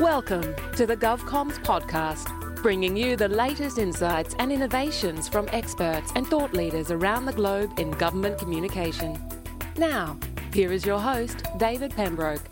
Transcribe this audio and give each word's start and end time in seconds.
Welcome 0.00 0.54
to 0.76 0.86
the 0.86 0.96
GovComs 0.96 1.58
podcast, 1.64 2.62
bringing 2.62 2.96
you 2.96 3.16
the 3.16 3.26
latest 3.26 3.78
insights 3.78 4.36
and 4.38 4.52
innovations 4.52 5.28
from 5.28 5.48
experts 5.50 6.12
and 6.14 6.24
thought 6.24 6.52
leaders 6.52 6.92
around 6.92 7.26
the 7.26 7.32
globe 7.32 7.76
in 7.80 7.90
government 7.90 8.38
communication. 8.38 9.20
Now, 9.76 10.16
here 10.52 10.70
is 10.70 10.86
your 10.86 11.00
host, 11.00 11.42
David 11.58 11.90
Pembroke. 11.96 12.47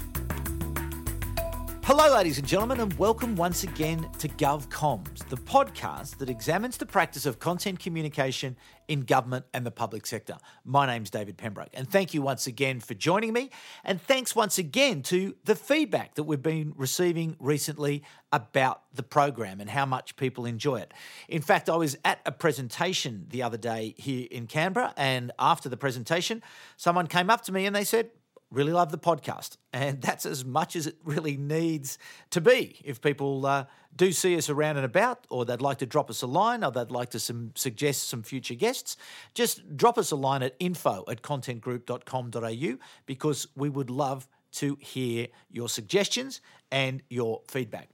Hello, 1.86 2.12
ladies 2.12 2.36
and 2.36 2.48
gentlemen, 2.48 2.80
and 2.80 2.92
welcome 2.94 3.36
once 3.36 3.62
again 3.62 4.10
to 4.18 4.26
GovComs, 4.26 5.18
the 5.28 5.36
podcast 5.36 6.18
that 6.18 6.28
examines 6.28 6.76
the 6.76 6.84
practice 6.84 7.26
of 7.26 7.38
content 7.38 7.78
communication 7.78 8.56
in 8.88 9.02
government 9.02 9.44
and 9.54 9.64
the 9.64 9.70
public 9.70 10.04
sector. 10.04 10.36
My 10.64 10.84
name's 10.84 11.10
David 11.10 11.36
Pembroke, 11.36 11.68
and 11.72 11.88
thank 11.88 12.12
you 12.12 12.22
once 12.22 12.48
again 12.48 12.80
for 12.80 12.94
joining 12.94 13.32
me. 13.32 13.50
And 13.84 14.02
thanks 14.02 14.34
once 14.34 14.58
again 14.58 15.02
to 15.02 15.36
the 15.44 15.54
feedback 15.54 16.16
that 16.16 16.24
we've 16.24 16.42
been 16.42 16.72
receiving 16.74 17.36
recently 17.38 18.02
about 18.32 18.82
the 18.92 19.04
program 19.04 19.60
and 19.60 19.70
how 19.70 19.86
much 19.86 20.16
people 20.16 20.44
enjoy 20.44 20.78
it. 20.78 20.92
In 21.28 21.40
fact, 21.40 21.70
I 21.70 21.76
was 21.76 21.96
at 22.04 22.18
a 22.26 22.32
presentation 22.32 23.26
the 23.28 23.44
other 23.44 23.58
day 23.58 23.94
here 23.96 24.26
in 24.32 24.48
Canberra, 24.48 24.92
and 24.96 25.30
after 25.38 25.68
the 25.68 25.76
presentation, 25.76 26.42
someone 26.76 27.06
came 27.06 27.30
up 27.30 27.42
to 27.42 27.52
me 27.52 27.64
and 27.64 27.76
they 27.76 27.84
said, 27.84 28.10
really 28.50 28.72
love 28.72 28.90
the 28.90 28.98
podcast. 28.98 29.56
And 29.72 30.00
that's 30.02 30.26
as 30.26 30.44
much 30.44 30.76
as 30.76 30.86
it 30.86 30.96
really 31.04 31.36
needs 31.36 31.98
to 32.30 32.40
be. 32.40 32.80
If 32.84 33.00
people 33.00 33.44
uh, 33.46 33.66
do 33.94 34.12
see 34.12 34.36
us 34.36 34.48
around 34.48 34.76
and 34.76 34.86
about, 34.86 35.26
or 35.30 35.44
they'd 35.44 35.60
like 35.60 35.78
to 35.78 35.86
drop 35.86 36.10
us 36.10 36.22
a 36.22 36.26
line, 36.26 36.64
or 36.64 36.70
they'd 36.70 36.90
like 36.90 37.10
to 37.10 37.20
some, 37.20 37.52
suggest 37.54 38.08
some 38.08 38.22
future 38.22 38.54
guests, 38.54 38.96
just 39.34 39.76
drop 39.76 39.98
us 39.98 40.10
a 40.10 40.16
line 40.16 40.42
at 40.42 40.54
info 40.58 41.04
at 41.08 41.22
contentgroup.com.au 41.22 42.78
because 43.06 43.46
we 43.56 43.68
would 43.68 43.90
love 43.90 44.28
to 44.56 44.76
hear 44.80 45.28
your 45.50 45.68
suggestions 45.68 46.40
and 46.72 47.02
your 47.08 47.42
feedback. 47.48 47.88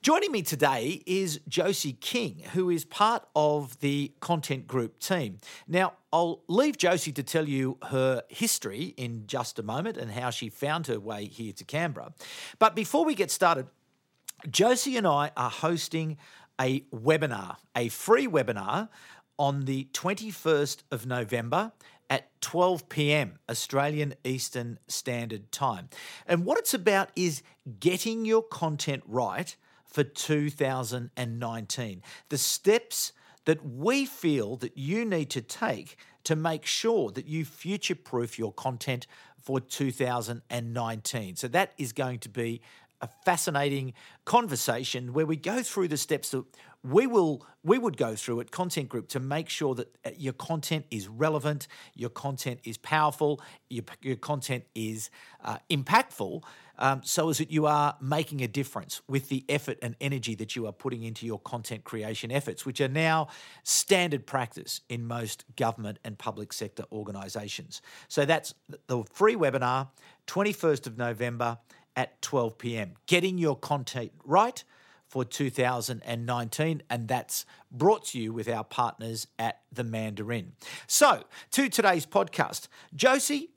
Joining 0.00 0.32
me 0.32 0.42
today 0.42 1.02
is 1.06 1.40
Josie 1.48 1.94
Khng, 1.94 2.46
who 2.46 2.70
is 2.70 2.84
part 2.84 3.26
of 3.36 3.78
the 3.80 4.12
Content 4.20 4.66
Group 4.66 4.98
team. 4.98 5.38
Now, 5.68 5.94
I'll 6.12 6.42
leave 6.48 6.78
Josie 6.78 7.12
to 7.12 7.22
tell 7.22 7.48
you 7.48 7.78
her 7.90 8.22
history 8.28 8.94
in 8.96 9.26
just 9.26 9.58
a 9.58 9.62
moment 9.62 9.96
and 9.96 10.10
how 10.10 10.30
she 10.30 10.48
found 10.48 10.86
her 10.86 11.00
way 11.00 11.26
here 11.26 11.52
to 11.52 11.64
Canberra. 11.64 12.12
But 12.58 12.74
before 12.74 13.04
we 13.04 13.14
get 13.14 13.30
started, 13.30 13.66
Josie 14.48 14.96
and 14.96 15.06
I 15.06 15.32
are 15.36 15.50
hosting 15.50 16.16
a 16.60 16.80
webinar, 16.92 17.56
a 17.74 17.88
free 17.88 18.26
webinar 18.26 18.88
on 19.38 19.64
the 19.64 19.88
21st 19.92 20.82
of 20.90 21.06
November 21.06 21.72
at 22.10 22.40
12 22.40 22.88
p.m. 22.88 23.38
Australian 23.48 24.14
Eastern 24.24 24.78
Standard 24.88 25.50
Time. 25.50 25.88
And 26.26 26.44
what 26.44 26.58
it's 26.58 26.74
about 26.74 27.10
is 27.16 27.42
getting 27.80 28.24
your 28.24 28.42
content 28.42 29.02
right 29.06 29.56
for 29.84 30.04
2019. 30.04 32.02
The 32.28 32.38
steps 32.38 33.12
that 33.44 33.64
we 33.66 34.04
feel 34.06 34.56
that 34.56 34.76
you 34.76 35.04
need 35.04 35.30
to 35.30 35.40
take 35.40 35.96
to 36.24 36.34
make 36.34 36.64
sure 36.64 37.10
that 37.10 37.26
you 37.26 37.44
future 37.44 37.94
proof 37.94 38.38
your 38.38 38.52
content 38.52 39.06
for 39.40 39.60
2019. 39.60 41.36
So 41.36 41.48
that 41.48 41.72
is 41.76 41.92
going 41.92 42.18
to 42.20 42.28
be 42.28 42.62
a 43.04 43.08
fascinating 43.24 43.92
conversation 44.24 45.12
where 45.12 45.26
we 45.26 45.36
go 45.36 45.62
through 45.62 45.88
the 45.88 45.96
steps 45.98 46.30
that 46.30 46.44
we 46.82 47.06
will 47.06 47.46
we 47.62 47.78
would 47.78 47.96
go 47.96 48.14
through 48.14 48.40
at 48.40 48.50
content 48.50 48.90
group 48.90 49.08
to 49.08 49.18
make 49.18 49.48
sure 49.48 49.74
that 49.74 49.94
uh, 50.04 50.10
your 50.16 50.34
content 50.34 50.84
is 50.90 51.08
relevant 51.08 51.66
your 51.94 52.10
content 52.10 52.60
is 52.64 52.76
powerful 52.78 53.40
your, 53.70 53.84
your 54.02 54.16
content 54.16 54.64
is 54.74 55.10
uh, 55.44 55.58
impactful 55.70 56.42
um, 56.76 57.00
so 57.04 57.30
as 57.30 57.38
that 57.38 57.50
you 57.50 57.66
are 57.66 57.96
making 58.00 58.42
a 58.42 58.48
difference 58.48 59.00
with 59.08 59.28
the 59.28 59.44
effort 59.48 59.78
and 59.80 59.94
energy 60.00 60.34
that 60.34 60.56
you 60.56 60.66
are 60.66 60.72
putting 60.72 61.02
into 61.04 61.24
your 61.24 61.38
content 61.38 61.84
creation 61.84 62.30
efforts 62.30 62.66
which 62.66 62.80
are 62.80 62.88
now 62.88 63.28
standard 63.62 64.26
practice 64.26 64.82
in 64.88 65.06
most 65.06 65.44
government 65.56 65.98
and 66.04 66.18
public 66.18 66.52
sector 66.52 66.84
organisations 66.92 67.80
so 68.08 68.24
that's 68.24 68.54
the 68.88 69.02
free 69.10 69.36
webinar 69.36 69.88
21st 70.26 70.86
of 70.86 70.98
november 70.98 71.58
at 71.96 72.20
12 72.22 72.58
p.m 72.58 72.94
getting 73.06 73.38
your 73.38 73.56
content 73.56 74.12
right 74.24 74.64
for 75.14 75.24
2019, 75.24 76.82
and 76.90 77.06
that's 77.06 77.46
brought 77.70 78.06
to 78.06 78.18
you 78.18 78.32
with 78.32 78.48
our 78.48 78.64
partners 78.64 79.28
at 79.38 79.60
the 79.70 79.84
Mandarin. 79.84 80.54
So, 80.88 81.22
to 81.52 81.68
today's 81.68 82.04
podcast, 82.04 82.66
Josie 82.96 83.50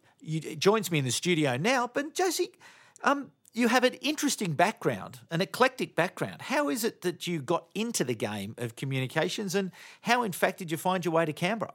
joins 0.59 0.92
me 0.92 1.00
in 1.00 1.06
the 1.06 1.12
studio 1.12 1.58
now, 1.58 1.90
but 1.92 2.14
Josie, 2.14 2.52
um, 3.03 3.31
you 3.53 3.70
have 3.70 3.84
an 3.84 3.96
interesting 3.96 4.53
background, 4.53 5.22
an 5.31 5.42
eclectic 5.42 5.96
background. 5.96 6.44
How 6.44 6.70
is 6.70 6.84
it 6.84 7.02
that 7.02 7.26
you 7.26 7.42
got 7.42 7.66
into 7.74 8.03
the 8.03 8.14
game 8.14 8.53
of 8.59 8.76
communications, 8.76 9.56
and 9.56 9.72
how, 10.02 10.22
in 10.22 10.34
fact, 10.34 10.59
did 10.59 10.70
you 10.70 10.78
find 10.78 11.03
your 11.03 11.14
way 11.16 11.26
to 11.26 11.34
Canberra? 11.34 11.74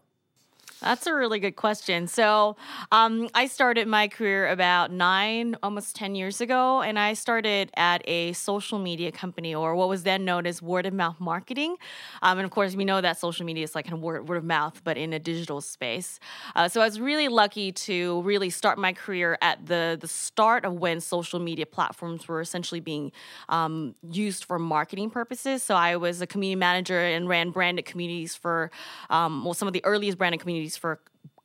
That's 0.82 1.06
a 1.06 1.15
really 1.15 1.38
good 1.38 1.54
question. 1.54 2.09
So, 2.09 2.56
um, 2.91 3.28
I 3.34 3.47
started 3.47 3.87
my 3.87 4.09
career 4.09 4.48
about 4.48 4.91
nine, 4.91 5.56
almost 5.62 5.94
10 5.94 6.16
years 6.16 6.41
ago, 6.41 6.82
and 6.82 6.98
I 6.98 7.15
started 7.15 7.70
at 7.76 8.03
a 8.09 8.32
social 8.32 8.81
media 8.81 9.12
company 9.12 9.54
or 9.54 9.76
what 9.76 9.88
was 9.88 10.03
then 10.03 10.25
known 10.25 10.44
as 10.44 10.60
word 10.60 10.84
of 10.87 10.92
mouth 10.92 11.21
marketing. 11.21 11.76
Um, 12.21 12.38
and 12.38 12.44
of 12.44 12.50
course, 12.50 12.75
we 12.75 12.84
know 12.84 13.00
that 13.00 13.16
social 13.16 13.47
media 13.47 13.62
is 13.62 13.76
like 13.76 13.84
kind 13.84 13.94
of 13.94 14.00
word, 14.00 14.28
word 14.28 14.38
of 14.38 14.44
mouth, 14.44 14.81
but 14.82 14.97
in 14.98 15.12
a 15.12 15.21
digital 15.21 15.60
space. 15.60 16.19
Uh, 16.56 16.69
so, 16.69 16.81
I 16.81 16.84
was 16.84 16.98
really 16.98 17.28
lucky 17.28 17.71
to 17.71 18.21
really 18.22 18.50
start 18.50 18.76
my 18.76 18.92
career 18.92 19.38
at 19.41 19.65
the, 19.65 19.97
the 20.00 20.09
start 20.09 20.65
of 20.65 20.75
when 20.75 21.00
social 21.00 21.38
media 21.38 21.65
platforms 21.65 22.26
were 22.26 22.41
essentially 22.41 22.81
being 22.81 23.12
um, 23.48 23.94
used 24.10 24.44
for 24.44 24.59
marketing 24.59 25.10
purposes. 25.10 25.62
So, 25.62 25.76
I 25.76 25.94
was 25.94 26.21
a 26.21 26.26
community 26.26 26.59
manager 26.59 26.98
and 26.98 27.28
ran 27.28 27.50
branded 27.50 27.84
communities 27.84 28.34
for, 28.34 28.72
um, 29.10 29.44
well, 29.44 29.54
some 29.54 29.69
of 29.69 29.75
the 29.75 29.84
earliest 29.84 30.19
branded 30.19 30.41
communities 30.41 30.72
for 30.77 31.00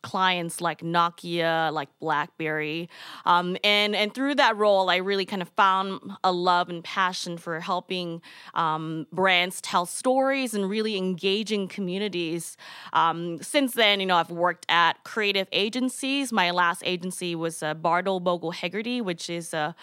clients 0.08 0.62
like 0.62 0.80
Nokia, 0.80 1.70
like 1.74 1.90
BlackBerry, 2.00 2.90
um, 3.26 3.58
and 3.62 3.94
and 3.94 4.14
through 4.14 4.36
that 4.36 4.56
role, 4.56 4.90
I 4.90 4.98
really 4.98 5.26
kind 5.26 5.42
of 5.42 5.50
found 5.50 6.00
a 6.24 6.32
love 6.32 6.70
and 6.70 6.82
passion 6.82 7.38
for 7.38 7.60
helping 7.60 8.22
um, 8.54 9.06
brands 9.12 9.60
tell 9.60 9.86
stories 9.86 10.54
and 10.54 10.70
really 10.70 10.96
engaging 10.96 11.68
communities. 11.68 12.56
Um, 12.94 13.44
since 13.44 13.74
then, 13.74 14.00
you 14.00 14.06
know, 14.06 14.16
I've 14.16 14.32
worked 14.32 14.66
at 14.70 15.04
creative 15.04 15.50
agencies. 15.52 16.32
My 16.32 16.52
last 16.52 16.84
agency 16.86 17.36
was 17.36 17.62
uh, 17.62 17.74
Bartle 17.74 18.22
Bogle 18.22 18.52
Hegarty, 18.52 19.02
which 19.02 19.30
is 19.30 19.54
uh, 19.54 19.74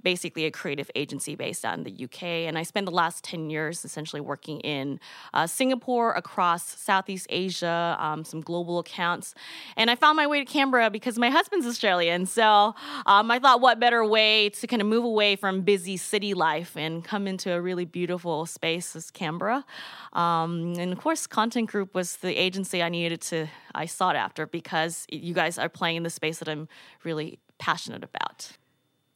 basically 0.00 0.44
a 0.44 0.52
creative 0.52 0.92
agency 0.94 1.34
based 1.34 1.64
out 1.64 1.76
in 1.76 1.82
the 1.82 2.04
UK, 2.04 2.22
and 2.22 2.56
I 2.56 2.62
spent 2.62 2.86
the 2.86 2.92
last 2.92 3.24
ten 3.24 3.50
years 3.50 3.84
essentially 3.84 4.20
working 4.20 4.60
in 4.60 5.00
uh, 5.34 5.48
Singapore, 5.48 6.12
across 6.12 6.78
Southeast 6.78 7.26
Asia, 7.30 7.96
um, 7.98 8.24
some 8.24 8.42
global 8.42 8.78
accounts. 8.78 9.34
And 9.76 9.90
I 9.90 9.94
found 9.94 10.16
my 10.16 10.26
way 10.26 10.44
to 10.44 10.44
Canberra 10.44 10.90
because 10.90 11.18
my 11.18 11.30
husband's 11.30 11.66
Australian. 11.66 12.26
So 12.26 12.74
um, 13.06 13.30
I 13.30 13.38
thought, 13.38 13.60
what 13.60 13.80
better 13.80 14.04
way 14.04 14.50
to 14.50 14.66
kind 14.66 14.82
of 14.82 14.88
move 14.88 15.04
away 15.04 15.36
from 15.36 15.62
busy 15.62 15.96
city 15.96 16.34
life 16.34 16.76
and 16.76 17.04
come 17.04 17.26
into 17.26 17.52
a 17.52 17.60
really 17.60 17.84
beautiful 17.84 18.46
space 18.46 18.94
as 18.96 19.10
Canberra. 19.10 19.64
Um, 20.12 20.74
and 20.78 20.92
of 20.92 20.98
course, 20.98 21.26
Content 21.26 21.70
Group 21.70 21.94
was 21.94 22.16
the 22.16 22.34
agency 22.34 22.82
I 22.82 22.88
needed 22.88 23.20
to, 23.22 23.48
I 23.74 23.86
sought 23.86 24.16
after 24.16 24.46
because 24.46 25.06
you 25.10 25.34
guys 25.34 25.58
are 25.58 25.68
playing 25.68 25.96
in 25.96 26.02
the 26.02 26.10
space 26.10 26.38
that 26.38 26.48
I'm 26.48 26.68
really 27.04 27.38
passionate 27.58 28.04
about. 28.04 28.56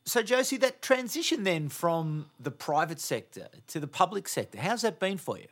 So, 0.05 0.23
Josie, 0.23 0.57
that 0.59 0.83
transition 0.83 1.43
then 1.43 1.69
from 1.69 2.27
the 2.39 2.53
private 2.53 3.01
sector 3.01 3.49
to 3.67 3.81
the 3.81 3.89
public 3.89 4.29
sector, 4.29 4.61
how's 4.61 4.83
that 4.83 5.01
been 5.01 5.19
for 5.19 5.37
you? 5.37 5.49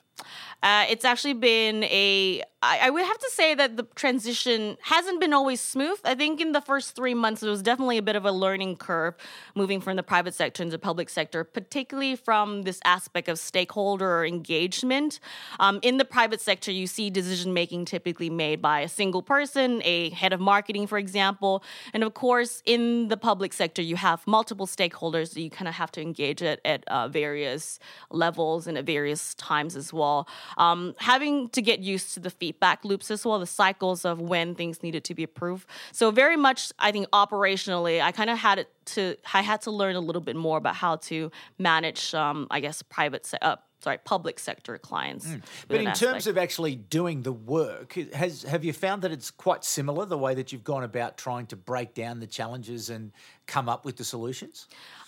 Uh, 0.63 0.87
it's 0.89 1.05
actually 1.05 1.35
been 1.35 1.85
a. 1.85 2.43
I, 2.63 2.79
I 2.85 2.91
would 2.91 3.05
have 3.05 3.19
to 3.19 3.31
say 3.31 3.55
that 3.55 3.77
the 3.77 3.83
transition 3.95 4.79
hasn't 4.81 5.21
been 5.21 5.35
always 5.35 5.61
smooth. 5.61 5.99
I 6.05 6.15
think 6.15 6.41
in 6.41 6.53
the 6.53 6.63
first 6.63 6.97
three 6.97 7.13
months, 7.13 7.43
it 7.43 7.49
was 7.51 7.61
definitely 7.61 7.99
a 7.99 8.03
bit 8.03 8.17
of 8.17 8.25
a 8.25 8.33
learning 8.33 8.77
curve 8.77 9.15
moving 9.55 9.83
from 9.83 9.97
the 9.97 10.03
private 10.03 10.33
sector 10.33 10.63
into 10.63 10.73
the 10.73 10.79
public 10.79 11.11
sector, 11.11 11.45
particularly 11.45 12.17
from 12.17 12.63
this 12.63 12.81
aspect 12.87 13.29
of 13.29 13.39
stakeholder 13.39 14.25
engagement. 14.25 15.21
Um, 15.61 15.81
in 15.83 15.99
the 15.99 16.07
private 16.07 16.41
sector, 16.41 16.73
you 16.73 16.87
see 16.87 17.11
decision 17.11 17.53
making 17.53 17.85
typically 17.85 18.31
made 18.31 18.63
by 18.63 18.81
a 18.81 18.89
single 18.89 19.23
person, 19.23 19.83
a 19.85 20.09
head 20.11 20.33
of 20.33 20.41
marketing, 20.41 20.87
for 20.87 20.97
example. 20.97 21.63
And 21.93 22.03
of 22.03 22.15
course, 22.15 22.63
in 22.65 23.09
the 23.09 23.19
public 23.19 23.53
sector, 23.53 23.83
you 23.83 23.97
have 23.97 24.27
multiple 24.27 24.67
stakeholders 24.67 25.35
that 25.35 25.43
you 25.43 25.51
kind 25.51 25.69
of 25.69 25.75
have 25.75 25.93
to 25.93 26.01
engage 26.01 26.43
at, 26.43 26.61
at 26.65 26.85
uh, 26.89 27.09
various 27.09 27.79
levels 28.11 28.67
and 28.67 28.79
at 28.79 28.87
various 28.87 29.35
times 29.35 29.77
as 29.77 29.93
well 29.93 30.04
well. 30.05 30.29
Um, 30.57 30.95
having 30.99 31.49
to 31.51 31.63
get 31.63 31.81
used 31.81 32.15
to 32.15 32.21
the 32.21 32.31
feedback 32.31 32.85
loops 32.85 33.11
as 33.11 33.25
well, 33.25 33.39
the 33.39 33.47
cycles 33.47 34.05
of 34.05 34.21
when 34.21 34.55
things 34.55 34.83
needed 34.83 35.05
to 35.05 35.15
be 35.15 35.23
approved. 35.23 35.67
So 35.93 36.11
very 36.11 36.37
much, 36.37 36.73
I 36.79 36.93
think 36.93 37.09
operationally, 37.11 38.01
I 38.01 38.13
kind 38.13 38.31
of 38.31 38.39
had 38.39 38.59
it 38.59 38.69
to. 38.87 39.17
I 39.33 39.43
had 39.43 39.63
to 39.63 39.71
learn 39.71 39.97
a 39.97 40.01
little 40.01 40.23
bit 40.23 40.37
more 40.37 40.59
about 40.59 40.77
how 40.77 40.97
to 40.97 41.31
manage, 41.59 42.15
um, 42.15 42.47
I 42.51 42.61
guess, 42.61 42.83
private. 42.83 43.27
Se- 43.27 43.39
uh, 43.43 43.57
sorry, 43.85 43.99
public 43.99 44.39
sector 44.39 44.79
clients. 44.79 45.27
Mm. 45.27 45.43
But 45.69 45.81
in 45.81 45.93
terms 45.93 46.27
of 46.27 46.39
actually 46.39 46.75
doing 46.75 47.23
the 47.23 47.33
work, 47.33 47.93
has 48.15 48.43
have 48.43 48.65
you 48.65 48.73
found 48.73 49.03
that 49.03 49.13
it's 49.13 49.31
quite 49.31 49.65
similar 49.65 50.07
the 50.07 50.19
way 50.19 50.35
that 50.35 50.53
you've 50.53 50.65
gone 50.65 50.85
about 50.85 51.19
trying 51.19 51.47
to 51.47 51.57
break 51.57 51.95
down 51.95 52.21
the 52.21 52.27
challenges 52.27 52.91
and 52.91 53.13
come 53.47 53.69
up 53.69 53.85
with 53.85 53.97
the 53.97 54.05
solutions? 54.05 54.67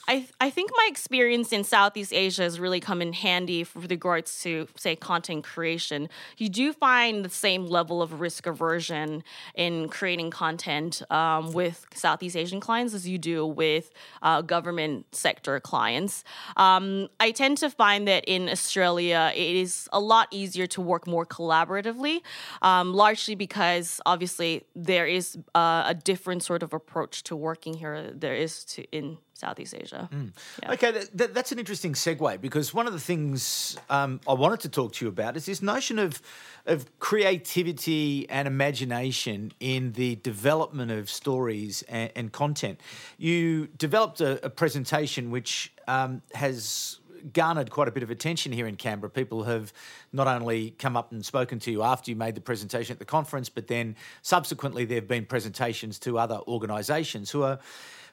I, 0.09 0.29
I 0.41 0.51
think 0.51 0.71
my 0.77 0.87
experience 0.89 1.53
in 1.53 1.65
Southeast 1.65 2.13
Asia 2.13 2.43
has 2.43 2.61
really 2.61 2.79
come 2.79 3.03
in 3.03 3.13
handy 3.13 3.67
with 3.75 3.91
regards 3.91 4.41
to, 4.43 4.69
say, 4.77 4.95
content 4.95 5.45
creation. 5.45 6.09
You 6.37 6.49
do 6.49 6.73
find 6.73 7.25
the 7.25 7.29
same 7.29 7.67
level 7.67 8.01
of 8.01 8.21
risk 8.21 8.47
aversion 8.47 9.25
in 9.57 9.89
creating 9.89 10.31
content 10.31 11.03
um, 11.11 11.53
with 11.53 11.87
Southeast 11.93 12.37
Asian 12.37 12.61
clients 12.61 12.95
as 12.95 13.09
you 13.09 13.19
do 13.19 13.45
with 13.45 13.91
uh, 14.23 14.43
government 14.43 15.07
sector 15.13 15.59
clients. 15.59 16.23
Um, 16.57 17.09
I 17.19 17.33
tend 17.33 17.59
to 17.59 17.71
find 17.71 18.07
that 18.07 18.25
in 18.27 18.49
Australia, 18.49 19.33
it 19.35 19.57
is 19.57 19.89
a 19.93 19.99
lot 19.99 20.29
easier 20.31 20.69
to 20.69 20.81
work 20.81 21.09
more 21.09 21.27
collaboratively, 21.27 22.21
um, 22.63 22.95
largely 22.95 23.35
because 23.35 24.01
obviously 24.07 24.65
there 24.77 25.07
is 25.07 25.37
uh, 25.57 25.83
a 25.87 25.95
different 25.95 26.45
sort 26.45 26.63
of 26.63 26.73
approach 26.73 27.25
to 27.25 27.35
working 27.35 27.75
here 27.75 28.13
there 28.15 28.35
is 28.35 28.65
to 28.65 28.85
in 28.93 29.19
Southeast 29.37 29.75
Asia. 29.75 30.09
Mm. 30.11 30.33
Yeah. 30.63 30.73
Okay, 30.73 31.05
that, 31.15 31.35
that's 31.35 31.53
an 31.53 31.59
interesting 31.59 31.93
segue 31.93 32.41
because 32.41 32.73
one 32.73 32.87
of 32.87 32.95
the 32.95 33.01
things 33.01 33.77
um, 33.91 34.19
I 34.27 34.33
wanted 34.33 34.61
to 34.61 34.71
talk 34.71 34.95
to 34.95 35.05
you 35.05 35.11
about 35.11 35.37
is 35.37 35.45
this 35.45 35.61
notion 35.61 35.99
of 35.99 36.23
of 36.65 36.99
creativity 36.99 38.29
and 38.29 38.49
imagination 38.49 39.53
in 39.61 39.93
the 39.93 40.17
development 40.17 40.91
of 40.91 41.09
stories 41.09 41.83
and, 41.83 42.11
and 42.17 42.33
content. 42.33 42.81
You 43.19 43.69
developed 43.79 44.21
a, 44.21 44.45
a 44.45 44.51
presentation 44.51 45.31
which 45.31 45.73
um, 45.87 46.23
has 46.35 46.99
garnered 47.33 47.71
quite 47.71 47.89
a 47.89 47.91
bit 47.91 48.03
of 48.03 48.11
attention 48.11 48.53
here 48.53 48.67
in 48.67 48.77
Canberra. 48.77 49.11
People 49.11 49.45
have 49.45 49.73
not 50.13 50.27
only 50.27 50.71
come 50.79 50.97
up 50.97 51.13
and 51.13 51.25
spoken 51.25 51.59
to 51.61 51.71
you 51.71 51.83
after 51.83 52.11
you 52.11 52.17
made 52.17 52.35
the 52.35 52.41
presentation 52.41 52.93
at 52.93 52.99
the 52.99 53.05
conference, 53.05 53.49
but 53.49 53.67
then 53.67 53.97
subsequently 54.23 54.85
there 54.85 54.97
have 54.97 55.09
been 55.09 55.27
presentations 55.27 55.99
to 56.01 56.19
other 56.19 56.41
organisations 56.47 57.31
who 57.31 57.43
are 57.43 57.59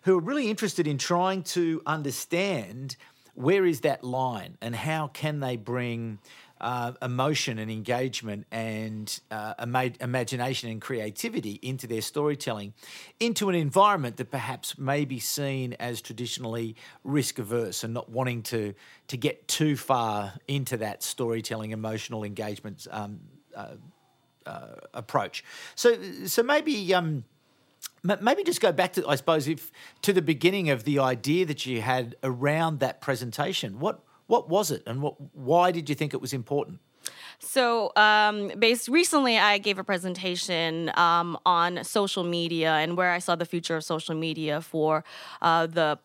who 0.04 0.18
are 0.18 0.22
really 0.22 0.50
interested 0.50 0.86
in 0.86 0.98
trying 0.98 1.42
to 1.44 1.82
understand 1.86 2.98
where 3.36 3.66
is 3.66 3.82
that 3.82 4.04
line 4.04 4.58
and 4.62 4.76
how 4.76 5.08
can 5.08 5.40
they 5.40 5.56
bring 5.56 6.20
uh, 6.62 6.94
emotion 7.02 7.60
and 7.60 7.70
engagement 7.70 8.46
and 8.52 9.20
uh, 9.32 9.54
imagination 10.00 10.70
and 10.70 10.82
creativity 10.82 11.60
into 11.62 11.88
their 11.88 12.02
storytelling 12.02 12.74
into 13.20 13.50
an 13.50 13.56
environment 13.56 14.18
that 14.18 14.32
perhaps 14.32 14.78
may 14.78 15.04
be 15.04 15.20
seen 15.20 15.74
as 15.74 16.02
traditionally 16.02 16.76
risk 17.04 17.40
averse 17.40 17.84
and 17.84 17.94
not 17.94 18.10
wanting 18.10 18.42
to 18.42 18.74
to 19.08 19.18
get 19.18 19.48
too 19.48 19.76
far 19.76 20.34
into 20.48 20.78
that 20.78 21.04
storytelling 21.04 21.72
emotional 21.72 22.24
engagement 22.24 22.88
um, 22.92 23.20
uh, 23.56 23.76
uh 24.46 24.76
approach 24.94 25.44
so 25.76 25.98
so 26.26 26.44
maybe 26.44 26.94
um, 26.94 27.24
Maybe 28.04 28.44
just 28.44 28.60
go 28.60 28.74
back 28.74 28.94
to, 28.94 29.08
I 29.08 29.16
suppose, 29.16 29.48
if 29.48 29.72
to 30.02 30.12
the 30.12 30.22
beginning 30.22 30.70
of 30.70 30.84
the 30.84 31.00
idea 31.00 31.46
that 31.46 31.66
you 31.66 31.80
had 31.80 32.18
around 32.22 32.82
that 32.82 33.00
presentation. 33.00 33.80
What 33.80 34.02
what 34.28 34.50
was 34.50 34.72
it, 34.72 34.84
and 34.86 35.02
what 35.02 35.16
why 35.36 35.72
did 35.72 35.90
you 35.90 35.96
think 35.96 36.14
it 36.14 36.22
was 36.22 36.34
important? 36.34 36.80
So, 37.40 37.92
um, 37.96 38.52
based 38.58 38.88
recently, 38.88 39.38
I 39.38 39.58
gave 39.58 39.78
a 39.78 39.84
presentation 39.84 40.92
um, 40.96 41.38
on 41.46 41.84
social 41.84 42.24
media 42.24 42.74
and 42.76 42.96
where 42.96 43.12
I 43.12 43.20
saw 43.20 43.36
the 43.36 43.46
future 43.46 43.76
of 43.76 43.84
social 43.84 44.16
media 44.16 44.62
for 44.62 45.04
uh, 45.42 45.68
the 45.68 46.00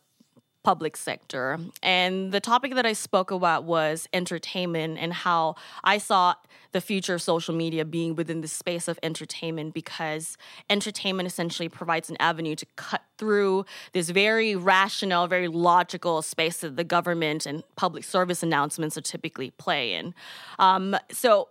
public 0.63 0.97
sector. 0.97 1.59
And 1.83 2.33
the 2.33 2.41
topic 2.41 2.75
that 2.75 2.85
I 2.85 2.93
spoke 2.93 3.31
about 3.31 3.65
was 3.65 4.09
entertainment 4.13 4.99
and 5.01 5.13
how 5.13 5.57
I 5.85 5.99
saw 5.99 6.35
the 6.73 6.81
future 6.81 7.15
of 7.15 7.23
social 7.23 7.55
media 7.55 7.85
being 7.85 8.15
within 8.15 8.41
the 8.43 8.49
space 8.49 8.89
of 8.89 8.99
entertainment 9.03 9.73
because 9.73 10.37
entertainment 10.69 11.27
essentially 11.27 11.69
provides 11.69 12.11
an 12.11 12.17
avenue 12.21 12.55
to 12.55 12.67
cut 12.77 13.03
through 13.17 13.65
this 13.93 14.11
very 14.11 14.55
rational, 14.55 15.27
very 15.27 15.49
logical 15.49 16.23
space 16.23 16.59
that 16.59 16.77
the 16.77 16.85
government 16.85 17.47
and 17.47 17.65
public 17.77 18.05
service 18.05 18.43
announcements 18.43 18.97
are 18.97 19.03
typically 19.03 19.51
play 19.53 19.95
in. 19.95 20.15
Um, 20.59 20.97
so, 21.11 21.49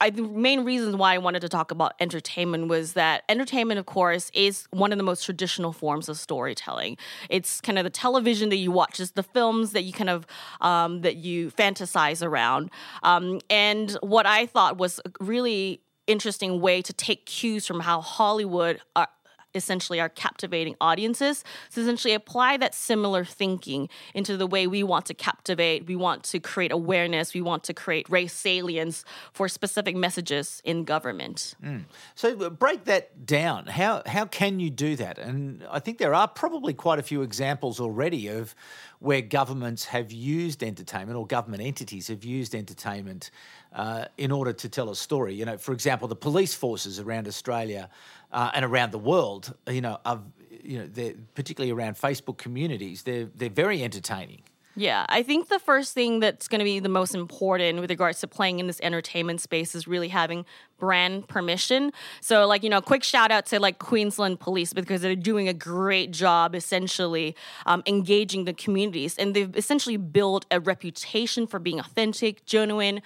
I, 0.00 0.10
the 0.10 0.22
main 0.22 0.64
reasons 0.64 0.96
why 0.96 1.14
I 1.14 1.18
wanted 1.18 1.40
to 1.40 1.48
talk 1.48 1.70
about 1.70 1.94
entertainment 1.98 2.68
was 2.68 2.92
that 2.92 3.24
entertainment, 3.28 3.80
of 3.80 3.86
course, 3.86 4.30
is 4.34 4.66
one 4.70 4.92
of 4.92 4.98
the 4.98 5.04
most 5.04 5.24
traditional 5.24 5.72
forms 5.72 6.08
of 6.08 6.18
storytelling. 6.18 6.96
It's 7.30 7.60
kind 7.60 7.78
of 7.78 7.84
the 7.84 7.90
television 7.90 8.31
that 8.40 8.56
you 8.56 8.70
watch, 8.70 9.00
it's 9.00 9.12
the 9.12 9.22
films 9.22 9.72
that 9.72 9.82
you 9.82 9.92
kind 9.92 10.10
of 10.10 10.26
um, 10.60 11.02
that 11.02 11.16
you 11.16 11.50
fantasize 11.50 12.24
around. 12.24 12.70
Um, 13.02 13.40
and 13.50 13.92
what 14.02 14.26
I 14.26 14.46
thought 14.46 14.78
was 14.78 15.00
a 15.04 15.24
really 15.24 15.82
interesting 16.06 16.60
way 16.60 16.82
to 16.82 16.92
take 16.92 17.26
cues 17.26 17.66
from 17.66 17.80
how 17.80 18.00
Hollywood 18.00 18.80
are, 18.96 19.08
essentially 19.54 20.00
are 20.00 20.08
captivating 20.08 20.76
audiences. 20.80 21.44
So 21.68 21.80
essentially 21.80 22.14
apply 22.14 22.56
that 22.58 22.74
similar 22.74 23.24
thinking 23.24 23.88
into 24.14 24.36
the 24.36 24.46
way 24.46 24.66
we 24.66 24.82
want 24.82 25.06
to 25.06 25.14
captivate, 25.14 25.86
we 25.86 25.96
want 25.96 26.22
to 26.24 26.40
create 26.40 26.72
awareness, 26.72 27.34
we 27.34 27.42
want 27.42 27.64
to 27.64 27.74
create 27.74 28.08
race 28.08 28.32
salience 28.32 29.04
for 29.32 29.48
specific 29.48 29.96
messages 29.96 30.62
in 30.64 30.84
government. 30.84 31.54
Mm. 31.62 31.84
So 32.14 32.38
uh, 32.40 32.50
break 32.50 32.84
that 32.84 33.26
down. 33.26 33.66
How 33.66 34.02
how 34.06 34.26
can 34.26 34.60
you 34.60 34.70
do 34.70 34.96
that? 34.96 35.18
And 35.18 35.64
I 35.70 35.78
think 35.78 35.98
there 35.98 36.14
are 36.14 36.28
probably 36.28 36.74
quite 36.74 36.98
a 36.98 37.02
few 37.02 37.22
examples 37.22 37.80
already 37.80 38.28
of 38.28 38.54
where 38.98 39.20
governments 39.20 39.86
have 39.86 40.12
used 40.12 40.62
entertainment 40.62 41.18
or 41.18 41.26
government 41.26 41.62
entities 41.62 42.06
have 42.06 42.22
used 42.22 42.54
entertainment 42.54 43.30
uh, 43.74 44.04
in 44.16 44.30
order 44.30 44.52
to 44.52 44.68
tell 44.68 44.90
a 44.90 44.96
story. 44.96 45.34
You 45.34 45.44
know, 45.44 45.58
for 45.58 45.72
example, 45.72 46.06
the 46.06 46.16
police 46.16 46.54
forces 46.54 47.00
around 47.00 47.26
Australia 47.26 47.88
uh, 48.32 48.50
and 48.54 48.64
around 48.64 48.92
the 48.92 48.98
world, 48.98 49.54
you 49.68 49.80
know, 49.80 49.98
of, 50.04 50.24
you 50.62 50.78
know, 50.78 51.12
particularly 51.34 51.72
around 51.72 51.94
Facebook 51.96 52.38
communities, 52.38 53.02
they're 53.02 53.28
they're 53.34 53.50
very 53.50 53.82
entertaining. 53.82 54.42
Yeah, 54.74 55.04
I 55.10 55.22
think 55.22 55.48
the 55.48 55.58
first 55.58 55.92
thing 55.92 56.20
that's 56.20 56.48
going 56.48 56.60
to 56.60 56.64
be 56.64 56.80
the 56.80 56.88
most 56.88 57.14
important 57.14 57.78
with 57.80 57.90
regards 57.90 58.20
to 58.20 58.26
playing 58.26 58.58
in 58.58 58.66
this 58.66 58.80
entertainment 58.80 59.42
space 59.42 59.74
is 59.74 59.86
really 59.86 60.08
having 60.08 60.46
brand 60.78 61.28
permission. 61.28 61.92
So, 62.22 62.46
like, 62.46 62.62
you 62.62 62.70
know, 62.70 62.80
quick 62.80 63.04
shout 63.04 63.30
out 63.30 63.44
to 63.46 63.60
like 63.60 63.78
Queensland 63.78 64.40
Police 64.40 64.72
because 64.72 65.02
they're 65.02 65.14
doing 65.14 65.46
a 65.46 65.52
great 65.52 66.10
job 66.10 66.54
essentially 66.54 67.36
um, 67.66 67.82
engaging 67.86 68.46
the 68.46 68.54
communities. 68.54 69.18
And 69.18 69.34
they've 69.34 69.54
essentially 69.54 69.98
built 69.98 70.46
a 70.50 70.58
reputation 70.58 71.46
for 71.46 71.58
being 71.58 71.78
authentic, 71.78 72.46
genuine, 72.46 73.02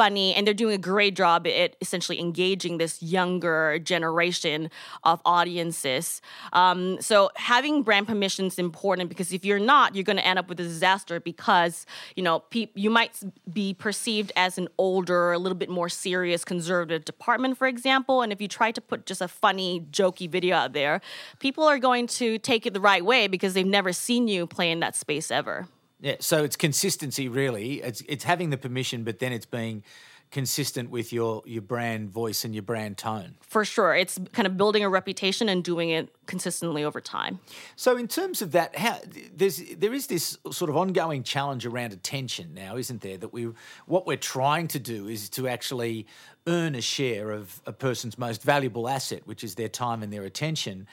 funny 0.00 0.34
and 0.34 0.46
they're 0.46 0.54
doing 0.54 0.74
a 0.74 0.78
great 0.78 1.14
job 1.14 1.46
at 1.46 1.76
essentially 1.82 2.18
engaging 2.18 2.78
this 2.78 3.02
younger 3.02 3.78
generation 3.80 4.70
of 5.04 5.20
audiences. 5.26 6.22
Um, 6.54 6.98
so 7.02 7.28
having 7.36 7.82
brand 7.82 8.06
permission 8.06 8.46
is 8.46 8.58
important 8.58 9.10
because 9.10 9.30
if 9.30 9.44
you're 9.44 9.58
not, 9.58 9.94
you're 9.94 10.08
going 10.10 10.16
to 10.16 10.26
end 10.26 10.38
up 10.38 10.48
with 10.48 10.58
a 10.58 10.62
disaster 10.62 11.20
because 11.20 11.84
you 12.16 12.22
know 12.22 12.38
pe- 12.38 12.72
you 12.74 12.88
might 12.88 13.20
be 13.52 13.74
perceived 13.74 14.32
as 14.36 14.56
an 14.56 14.68
older, 14.78 15.32
a 15.32 15.38
little 15.38 15.58
bit 15.58 15.68
more 15.68 15.90
serious 15.90 16.46
conservative 16.46 17.04
department, 17.04 17.58
for 17.58 17.66
example. 17.66 18.22
And 18.22 18.32
if 18.32 18.40
you 18.40 18.48
try 18.48 18.72
to 18.72 18.80
put 18.80 19.04
just 19.04 19.20
a 19.20 19.28
funny, 19.28 19.86
jokey 19.90 20.30
video 20.30 20.56
out 20.56 20.72
there, 20.72 21.02
people 21.40 21.64
are 21.64 21.78
going 21.78 22.06
to 22.20 22.38
take 22.38 22.64
it 22.64 22.72
the 22.72 22.80
right 22.80 23.04
way 23.04 23.28
because 23.28 23.52
they've 23.52 23.66
never 23.66 23.92
seen 23.92 24.28
you 24.28 24.46
play 24.46 24.70
in 24.70 24.80
that 24.80 24.96
space 24.96 25.30
ever. 25.30 25.68
Yeah, 26.00 26.16
so 26.20 26.44
it's 26.44 26.56
consistency 26.56 27.28
really. 27.28 27.82
It's 27.82 28.02
it's 28.08 28.24
having 28.24 28.50
the 28.50 28.56
permission, 28.56 29.04
but 29.04 29.18
then 29.18 29.32
it's 29.32 29.46
being 29.46 29.82
consistent 30.30 30.90
with 30.90 31.12
your 31.12 31.42
your 31.44 31.62
brand 31.62 32.10
voice 32.10 32.44
and 32.44 32.54
your 32.54 32.62
brand 32.62 32.96
tone. 32.96 33.34
For 33.40 33.64
sure, 33.64 33.94
it's 33.94 34.18
kind 34.32 34.46
of 34.46 34.56
building 34.56 34.84
a 34.84 34.88
reputation 34.88 35.48
and 35.48 35.62
doing 35.62 35.90
it 35.90 36.08
consistently 36.26 36.84
over 36.84 37.00
time. 37.00 37.40
So, 37.76 37.96
in 37.96 38.08
terms 38.08 38.40
of 38.40 38.52
that, 38.52 38.76
how 38.76 38.98
there's 39.34 39.62
there 39.76 39.92
is 39.92 40.06
this 40.06 40.38
sort 40.50 40.70
of 40.70 40.76
ongoing 40.76 41.22
challenge 41.22 41.66
around 41.66 41.92
attention 41.92 42.54
now, 42.54 42.76
isn't 42.76 43.00
there? 43.02 43.18
That 43.18 43.32
we 43.32 43.50
what 43.86 44.06
we're 44.06 44.16
trying 44.16 44.68
to 44.68 44.78
do 44.78 45.08
is 45.08 45.28
to 45.30 45.48
actually 45.48 46.06
earn 46.46 46.74
a 46.74 46.80
share 46.80 47.30
of 47.30 47.60
a 47.66 47.72
person's 47.72 48.16
most 48.16 48.42
valuable 48.42 48.88
asset, 48.88 49.22
which 49.26 49.44
is 49.44 49.56
their 49.56 49.68
time 49.68 50.02
and 50.02 50.12
their 50.12 50.24
attention, 50.24 50.86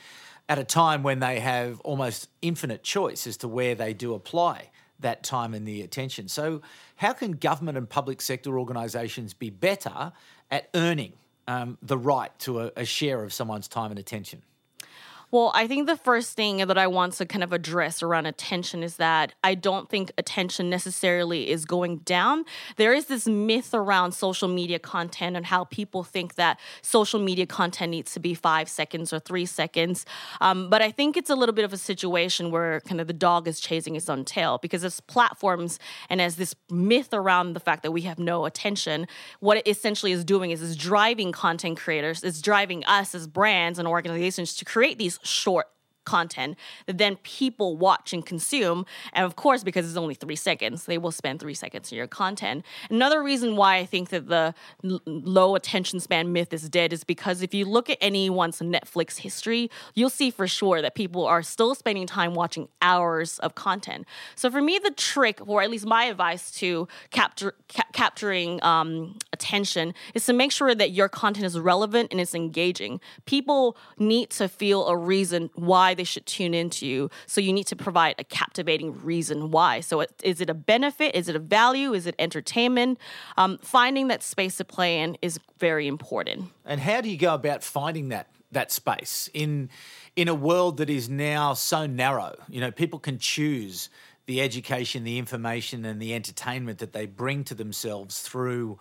at 0.50 0.60
a 0.60 0.64
time 0.64 1.04
when 1.04 1.20
they 1.20 1.40
have 1.40 1.80
almost 1.82 2.28
infinite 2.42 2.84
choice 2.84 3.26
as 3.28 3.38
to 3.38 3.48
where 3.48 3.76
they 3.76 3.94
do 3.94 4.14
apply 4.14 4.70
that 5.00 5.24
time 5.24 5.54
and 5.54 5.68
the 5.68 5.82
attention. 5.82 6.27
So, 6.27 6.62
how 6.96 7.13
can 7.13 7.34
government 7.34 7.77
and 7.77 7.89
public 7.89 8.22
sector 8.22 8.58
organisations 8.58 9.34
be 9.34 9.50
better 9.50 10.12
at 10.50 10.70
earning 10.74 11.13
um, 11.48 11.77
the 11.82 11.98
right 11.98 12.38
to 12.39 12.62
a, 12.62 12.72
a 12.75 12.86
share 12.86 13.24
of 13.24 13.34
someone's 13.34 13.68
time 13.68 13.92
and 13.92 14.00
attention? 14.00 14.42
Well, 15.29 15.51
I 15.53 15.67
think 15.67 15.88
the 15.88 15.98
first 15.98 16.38
thing 16.38 16.65
that 16.65 16.77
I 16.77 16.88
want 16.88 17.12
to 17.13 17.25
kind 17.25 17.43
of 17.43 17.51
address 17.51 18.01
around 18.01 18.27
attention 18.27 18.81
is 18.81 18.96
that 18.96 19.34
I 19.43 19.55
don't 19.55 19.89
think 19.89 20.10
attention 20.17 20.69
necessarily 20.69 21.50
is 21.50 21.65
going 21.65 21.98
down. 22.00 22.46
There 22.77 22.93
is 22.93 23.07
this 23.07 23.27
myth 23.27 23.74
around 23.74 24.13
social 24.13 24.48
media 24.48 24.79
content 24.79 25.36
and 25.36 25.46
how 25.46 25.65
people 25.65 26.05
think 26.05 26.36
that 26.36 26.57
social 26.81 27.19
media 27.19 27.46
content 27.46 27.91
needs 27.91 28.13
to 28.13 28.22
be 28.22 28.34
five 28.34 28.69
seconds 28.69 29.12
or 29.12 29.19
three 29.19 29.46
seconds. 29.46 30.05
Um, 30.39 30.69
but 30.69 30.81
I 30.81 30.91
think 30.91 31.17
it's 31.17 31.29
a 31.29 31.36
little 31.36 31.53
bit 31.53 31.65
of 31.65 31.74
a 31.74 31.77
situation 31.77 32.50
where 32.50 32.79
kind 32.81 33.01
of 33.01 33.07
the 33.07 33.13
dog 33.13 33.50
is 33.50 33.60
chasing 33.60 33.98
its 33.98 34.07
own 34.07 34.24
tail 34.24 34.60
because 34.60 34.86
as 34.86 35.01
platforms 35.01 35.77
and 36.10 36.22
as 36.22 36.38
this 36.38 36.55
myth 36.72 37.10
around 37.12 37.51
the 37.51 37.60
fact 37.60 37.84
that 37.84 37.91
we 37.91 38.03
have 38.03 38.17
no 38.17 38.46
attention, 38.46 39.05
what 39.41 39.57
it 39.57 39.67
essentially 39.67 40.13
is 40.13 40.24
doing 40.24 40.51
is 40.51 40.62
is 40.62 40.77
driving 40.77 41.34
content 41.34 41.77
creators, 41.77 42.24
it's 42.24 42.41
driving 42.41 42.86
us 42.86 43.13
as 43.13 43.27
brands 43.27 43.77
and 43.77 43.89
organizations 43.89 44.55
to 44.55 44.63
create 44.63 44.98
these 44.98 45.17
short 45.24 45.68
content 46.16 46.58
that 46.88 46.98
then 46.98 47.18
people 47.24 47.70
watch 47.88 48.14
and 48.14 48.26
consume. 48.26 48.86
And 49.14 49.26
of 49.26 49.36
course, 49.36 49.62
because 49.64 49.86
it's 49.88 49.98
only 49.98 50.16
three 50.16 50.36
seconds, 50.50 50.86
they 50.86 50.98
will 50.98 51.12
spend 51.12 51.40
three 51.40 51.54
seconds 51.54 51.92
on 51.92 51.98
your 51.98 52.08
content. 52.08 52.66
Another 52.90 53.20
reason 53.22 53.56
why 53.56 53.76
I 53.82 53.86
think 53.86 54.10
that 54.10 54.28
the 54.28 54.54
l- 54.84 55.02
low 55.06 55.56
attention 55.56 56.00
span 56.00 56.32
myth 56.32 56.54
is 56.54 56.70
dead 56.70 56.94
is 56.94 57.04
because 57.04 57.42
if 57.42 57.54
you 57.54 57.66
look 57.66 57.90
at 57.90 57.98
anyone's 58.02 58.60
Netflix 58.60 59.18
history, 59.28 59.70
you'll 59.94 60.18
see 60.22 60.32
for 60.32 60.48
sure 60.48 60.82
that 60.82 60.96
people 60.96 61.26
are 61.26 61.44
still 61.44 61.76
spending 61.76 62.08
time 62.08 62.34
watching 62.34 62.68
hours 62.82 63.40
of 63.40 63.56
content. 63.56 64.08
So 64.36 64.50
for 64.50 64.62
me, 64.62 64.80
the 64.80 64.92
trick, 64.92 65.38
or 65.46 65.62
at 65.62 65.70
least 65.70 65.86
my 65.86 66.06
advice 66.06 66.52
to 66.62 66.88
capture 67.12 67.54
ca- 67.76 67.92
capturing 67.92 68.64
um, 68.64 69.18
attention, 69.34 69.94
is 70.14 70.26
to 70.26 70.34
make 70.34 70.52
sure 70.52 70.74
that 70.74 70.92
your 70.92 71.10
content 71.10 71.46
is 71.46 71.60
relevant 71.60 72.12
and 72.12 72.20
it's 72.22 72.36
engaging. 72.36 73.00
People 73.26 73.76
need 73.98 74.30
to 74.40 74.48
feel 74.48 74.88
a 74.88 74.96
reason 74.96 75.50
why 75.56 75.94
they 75.98 76.04
should 76.04 76.25
tune 76.25 76.54
into 76.54 76.86
you. 76.86 77.10
So 77.25 77.42
you 77.42 77.51
need 77.51 77.68
to 77.68 77.75
provide 77.75 78.16
a 78.18 78.24
captivating 78.24 79.04
reason 79.04 79.51
why. 79.51 79.82
So 79.82 80.00
it, 80.01 80.12
is 80.24 80.42
it 80.42 80.50
a 80.50 80.54
benefit? 80.54 81.16
Is 81.16 81.27
it 81.27 81.36
a 81.36 81.39
value? 81.39 81.94
Is 81.94 82.08
it 82.08 82.16
entertainment? 82.20 83.00
Um, 83.38 83.60
finding 83.62 84.08
that 84.08 84.24
space 84.24 84.58
to 84.58 84.66
play 84.66 85.00
in 85.00 85.18
is 85.22 85.39
very 85.60 85.88
important. 85.88 86.46
And 86.66 86.80
how 86.80 87.01
do 87.01 87.10
you 87.10 87.18
go 87.18 87.34
about 87.34 87.63
finding 87.63 88.10
that 88.10 88.27
that 88.51 88.72
space 88.72 89.30
in 89.34 89.70
in 90.16 90.30
a 90.30 90.34
world 90.34 90.77
that 90.77 90.89
is 90.89 91.10
now 91.10 91.54
so 91.54 91.86
narrow? 91.86 92.36
You 92.48 92.62
know, 92.62 92.72
people 92.72 93.00
can 93.00 93.20
choose 93.20 93.89
the 94.25 94.42
education, 94.42 95.04
the 95.04 95.18
information, 95.18 95.86
and 95.86 96.01
the 96.01 96.13
entertainment 96.13 96.80
that 96.80 96.94
they 96.94 97.06
bring 97.06 97.44
to 97.46 97.56
themselves 97.56 98.22
through 98.22 98.77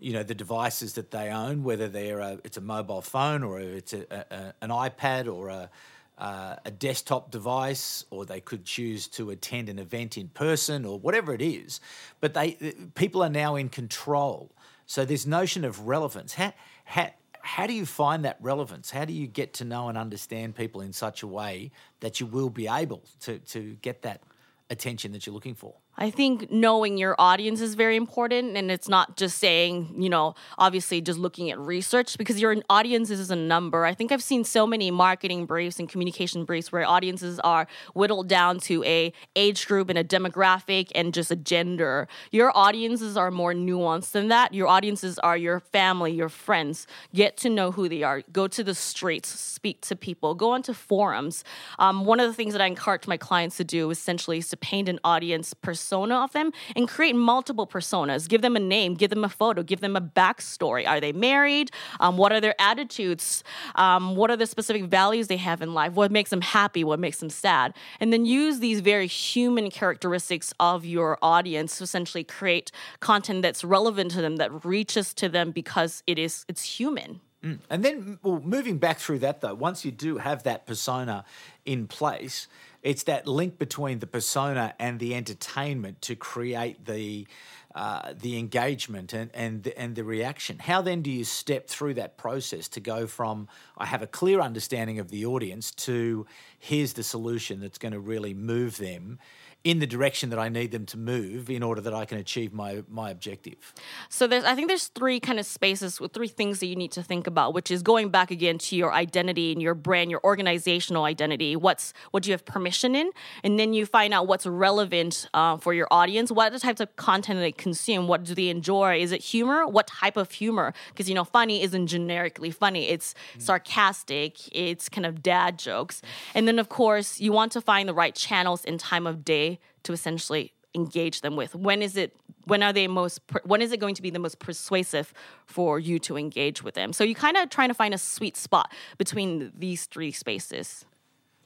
you 0.00 0.12
know 0.12 0.22
the 0.22 0.34
devices 0.34 0.94
that 0.94 1.10
they 1.10 1.30
own, 1.30 1.62
whether 1.64 1.88
they're 1.88 2.20
a, 2.20 2.38
it's 2.44 2.56
a 2.56 2.60
mobile 2.60 3.02
phone 3.02 3.42
or 3.42 3.60
it's 3.60 3.92
a, 3.92 4.04
a, 4.30 4.54
an 4.64 4.70
iPad 4.70 5.32
or 5.32 5.48
a 5.48 5.70
uh, 6.18 6.56
a 6.64 6.70
desktop 6.70 7.30
device, 7.30 8.04
or 8.10 8.24
they 8.24 8.40
could 8.40 8.64
choose 8.64 9.06
to 9.08 9.30
attend 9.30 9.68
an 9.68 9.78
event 9.78 10.18
in 10.18 10.28
person, 10.28 10.84
or 10.84 10.98
whatever 10.98 11.32
it 11.32 11.42
is. 11.42 11.80
But 12.20 12.34
they 12.34 12.74
people 12.94 13.22
are 13.22 13.30
now 13.30 13.56
in 13.56 13.68
control. 13.68 14.50
So 14.86 15.04
this 15.04 15.26
notion 15.26 15.64
of 15.64 15.86
relevance, 15.86 16.34
how, 16.34 16.52
how, 16.84 17.10
how 17.40 17.66
do 17.66 17.74
you 17.74 17.86
find 17.86 18.24
that 18.24 18.38
relevance? 18.40 18.90
How 18.90 19.04
do 19.04 19.12
you 19.12 19.26
get 19.26 19.52
to 19.54 19.64
know 19.64 19.88
and 19.88 19.98
understand 19.98 20.56
people 20.56 20.80
in 20.80 20.92
such 20.92 21.22
a 21.22 21.26
way 21.26 21.70
that 22.00 22.20
you 22.20 22.26
will 22.26 22.50
be 22.50 22.68
able 22.68 23.02
to, 23.20 23.38
to 23.38 23.76
get 23.82 24.02
that 24.02 24.22
attention 24.70 25.12
that 25.12 25.26
you're 25.26 25.34
looking 25.34 25.54
for? 25.54 25.74
I 26.00 26.10
think 26.10 26.52
knowing 26.52 26.96
your 26.96 27.16
audience 27.18 27.60
is 27.60 27.74
very 27.74 27.96
important, 27.96 28.56
and 28.56 28.70
it's 28.70 28.88
not 28.88 29.16
just 29.16 29.38
saying, 29.38 29.96
you 29.98 30.08
know, 30.08 30.36
obviously 30.56 31.00
just 31.00 31.18
looking 31.18 31.50
at 31.50 31.58
research 31.58 32.16
because 32.16 32.40
your 32.40 32.54
audience 32.70 33.10
is 33.10 33.32
a 33.32 33.36
number. 33.36 33.84
I 33.84 33.94
think 33.94 34.12
I've 34.12 34.22
seen 34.22 34.44
so 34.44 34.64
many 34.64 34.92
marketing 34.92 35.44
briefs 35.44 35.80
and 35.80 35.88
communication 35.88 36.44
briefs 36.44 36.70
where 36.70 36.86
audiences 36.86 37.40
are 37.40 37.66
whittled 37.94 38.28
down 38.28 38.60
to 38.60 38.84
a 38.84 39.12
age 39.34 39.66
group 39.66 39.88
and 39.90 39.98
a 39.98 40.04
demographic 40.04 40.92
and 40.94 41.12
just 41.12 41.32
a 41.32 41.36
gender. 41.36 42.06
Your 42.30 42.56
audiences 42.56 43.16
are 43.16 43.32
more 43.32 43.52
nuanced 43.52 44.12
than 44.12 44.28
that. 44.28 44.54
Your 44.54 44.68
audiences 44.68 45.18
are 45.18 45.36
your 45.36 45.58
family, 45.58 46.12
your 46.12 46.28
friends. 46.28 46.86
Get 47.12 47.36
to 47.38 47.50
know 47.50 47.72
who 47.72 47.88
they 47.88 48.04
are. 48.04 48.22
Go 48.30 48.46
to 48.46 48.62
the 48.62 48.74
streets, 48.74 49.28
speak 49.28 49.80
to 49.82 49.96
people, 49.96 50.36
go 50.36 50.52
onto 50.52 50.74
forums. 50.74 51.42
Um, 51.80 52.04
one 52.04 52.20
of 52.20 52.28
the 52.28 52.34
things 52.34 52.52
that 52.52 52.62
I 52.62 52.66
encourage 52.66 53.08
my 53.08 53.16
clients 53.16 53.56
to 53.56 53.64
do 53.64 53.90
essentially 53.90 54.38
is 54.38 54.48
to 54.50 54.56
paint 54.56 54.88
an 54.88 55.00
audience 55.02 55.54
persona 55.54 55.87
persona 55.88 56.16
of 56.16 56.32
them 56.32 56.52
and 56.76 56.86
create 56.86 57.16
multiple 57.16 57.66
personas. 57.66 58.28
Give 58.28 58.42
them 58.42 58.56
a 58.56 58.60
name, 58.60 58.94
give 58.94 59.10
them 59.10 59.24
a 59.24 59.28
photo, 59.28 59.62
give 59.62 59.80
them 59.80 59.96
a 59.96 60.00
backstory. 60.00 60.86
Are 60.86 61.00
they 61.00 61.12
married? 61.12 61.70
Um, 62.00 62.18
what 62.18 62.30
are 62.32 62.40
their 62.40 62.54
attitudes? 62.60 63.42
Um, 63.74 64.14
what 64.14 64.30
are 64.30 64.36
the 64.36 64.46
specific 64.46 64.84
values 64.84 65.28
they 65.28 65.38
have 65.38 65.62
in 65.62 65.72
life? 65.72 65.94
What 65.94 66.10
makes 66.10 66.30
them 66.30 66.42
happy? 66.42 66.84
What 66.84 67.00
makes 67.00 67.20
them 67.20 67.30
sad? 67.30 67.74
And 68.00 68.12
then 68.12 68.26
use 68.26 68.60
these 68.60 68.80
very 68.80 69.06
human 69.06 69.70
characteristics 69.70 70.52
of 70.60 70.84
your 70.84 71.18
audience 71.22 71.78
to 71.78 71.84
essentially 71.84 72.24
create 72.24 72.70
content 73.00 73.42
that's 73.42 73.64
relevant 73.64 74.10
to 74.12 74.20
them, 74.20 74.36
that 74.36 74.64
reaches 74.64 75.14
to 75.14 75.28
them 75.28 75.52
because 75.52 76.02
it 76.06 76.18
is 76.18 76.44
it's 76.48 76.64
human. 76.78 77.20
Mm. 77.42 77.60
And 77.70 77.84
then, 77.84 78.18
well, 78.22 78.40
moving 78.44 78.78
back 78.78 78.98
through 78.98 79.20
that 79.20 79.40
though, 79.40 79.54
once 79.54 79.84
you 79.84 79.92
do 79.92 80.18
have 80.18 80.42
that 80.42 80.66
persona 80.66 81.24
in 81.64 81.86
place, 81.86 82.48
it's 82.82 83.04
that 83.04 83.26
link 83.26 83.58
between 83.58 83.98
the 83.98 84.06
persona 84.06 84.74
and 84.78 85.00
the 85.00 85.14
entertainment 85.14 86.00
to 86.02 86.16
create 86.16 86.84
the 86.84 87.26
uh, 87.74 88.14
the 88.20 88.38
engagement 88.38 89.12
and 89.12 89.30
and 89.34 89.62
the, 89.62 89.78
and 89.78 89.94
the 89.94 90.02
reaction. 90.02 90.58
How 90.58 90.82
then 90.82 91.02
do 91.02 91.10
you 91.10 91.24
step 91.24 91.68
through 91.68 91.94
that 91.94 92.16
process 92.16 92.66
to 92.68 92.80
go 92.80 93.06
from 93.06 93.48
I 93.76 93.86
have 93.86 94.02
a 94.02 94.06
clear 94.06 94.40
understanding 94.40 94.98
of 94.98 95.10
the 95.10 95.26
audience 95.26 95.70
to 95.72 96.26
here's 96.58 96.94
the 96.94 97.02
solution 97.02 97.60
that's 97.60 97.78
going 97.78 97.92
to 97.92 98.00
really 98.00 98.34
move 98.34 98.78
them 98.78 99.18
in 99.64 99.80
the 99.80 99.86
direction 99.86 100.30
that 100.30 100.38
I 100.38 100.48
need 100.48 100.70
them 100.70 100.86
to 100.86 100.96
move 100.96 101.50
in 101.50 101.62
order 101.62 101.80
that 101.80 101.92
I 101.92 102.04
can 102.04 102.18
achieve 102.18 102.52
my 102.52 102.84
my 102.88 103.10
objective. 103.10 103.74
So 104.08 104.26
there's 104.26 104.44
I 104.44 104.54
think 104.54 104.68
there's 104.68 104.86
three 104.86 105.18
kind 105.18 105.40
of 105.40 105.46
spaces 105.46 106.00
with 106.00 106.12
three 106.12 106.28
things 106.28 106.60
that 106.60 106.66
you 106.66 106.76
need 106.76 106.92
to 106.92 107.02
think 107.02 107.26
about, 107.26 107.54
which 107.54 107.70
is 107.70 107.82
going 107.82 108.10
back 108.10 108.30
again 108.30 108.58
to 108.58 108.76
your 108.76 108.92
identity 108.92 109.50
and 109.52 109.60
your 109.60 109.74
brand, 109.74 110.10
your 110.10 110.20
organizational 110.22 111.04
identity. 111.04 111.56
What's 111.56 111.92
what 112.12 112.22
do 112.22 112.30
you 112.30 112.34
have 112.34 112.44
permission 112.44 112.94
in, 112.94 113.10
and 113.42 113.58
then 113.58 113.74
you 113.74 113.84
find 113.84 114.14
out 114.14 114.28
what's 114.28 114.46
relevant 114.46 115.28
uh, 115.34 115.56
for 115.56 115.74
your 115.74 115.88
audience. 115.90 116.30
What 116.30 116.48
are 116.48 116.50
the 116.50 116.60
types 116.60 116.80
of 116.80 116.94
content 116.94 117.40
they 117.40 117.52
consume? 117.52 118.06
What 118.06 118.24
do 118.24 118.34
they 118.36 118.48
enjoy? 118.50 119.00
Is 119.00 119.10
it 119.10 119.22
humor? 119.22 119.66
What 119.66 119.88
type 119.88 120.16
of 120.16 120.30
humor? 120.30 120.72
Because 120.90 121.08
you 121.08 121.16
know, 121.16 121.24
funny 121.24 121.62
isn't 121.62 121.88
generically 121.88 122.52
funny. 122.52 122.88
It's 122.88 123.14
mm. 123.36 123.42
sarcastic. 123.42 124.36
It's 124.54 124.88
kind 124.88 125.04
of 125.04 125.20
dad 125.20 125.58
jokes, 125.58 126.00
and 126.32 126.46
then 126.46 126.60
of 126.60 126.68
course 126.68 127.18
you 127.18 127.32
want 127.32 127.50
to 127.52 127.60
find 127.60 127.88
the 127.88 127.94
right 127.94 128.14
channels 128.14 128.64
and 128.64 128.78
time 128.78 129.06
of 129.06 129.24
day 129.24 129.47
to 129.84 129.92
essentially 129.92 130.52
engage 130.74 131.20
them 131.20 131.36
with? 131.36 131.54
When 131.54 131.82
is 131.82 131.96
it 131.96 132.14
when 132.44 132.62
are 132.62 132.72
they 132.72 132.88
most 132.88 133.20
when 133.44 133.60
is 133.62 133.72
it 133.72 133.80
going 133.80 133.94
to 133.94 134.02
be 134.02 134.10
the 134.10 134.18
most 134.18 134.38
persuasive 134.38 135.12
for 135.46 135.78
you 135.78 135.98
to 136.00 136.16
engage 136.16 136.62
with 136.62 136.74
them? 136.74 136.92
So 136.92 137.04
you 137.04 137.14
kind 137.14 137.36
of 137.36 137.50
trying 137.50 137.68
to 137.68 137.74
find 137.74 137.94
a 137.94 137.98
sweet 137.98 138.36
spot 138.36 138.72
between 138.96 139.52
these 139.56 139.86
three 139.86 140.12
spaces. 140.12 140.84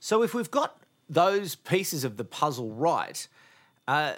So 0.00 0.22
if 0.22 0.34
we've 0.34 0.50
got 0.50 0.78
those 1.08 1.56
pieces 1.56 2.04
of 2.04 2.16
the 2.16 2.24
puzzle 2.24 2.72
right 2.72 3.26
uh, 3.88 4.14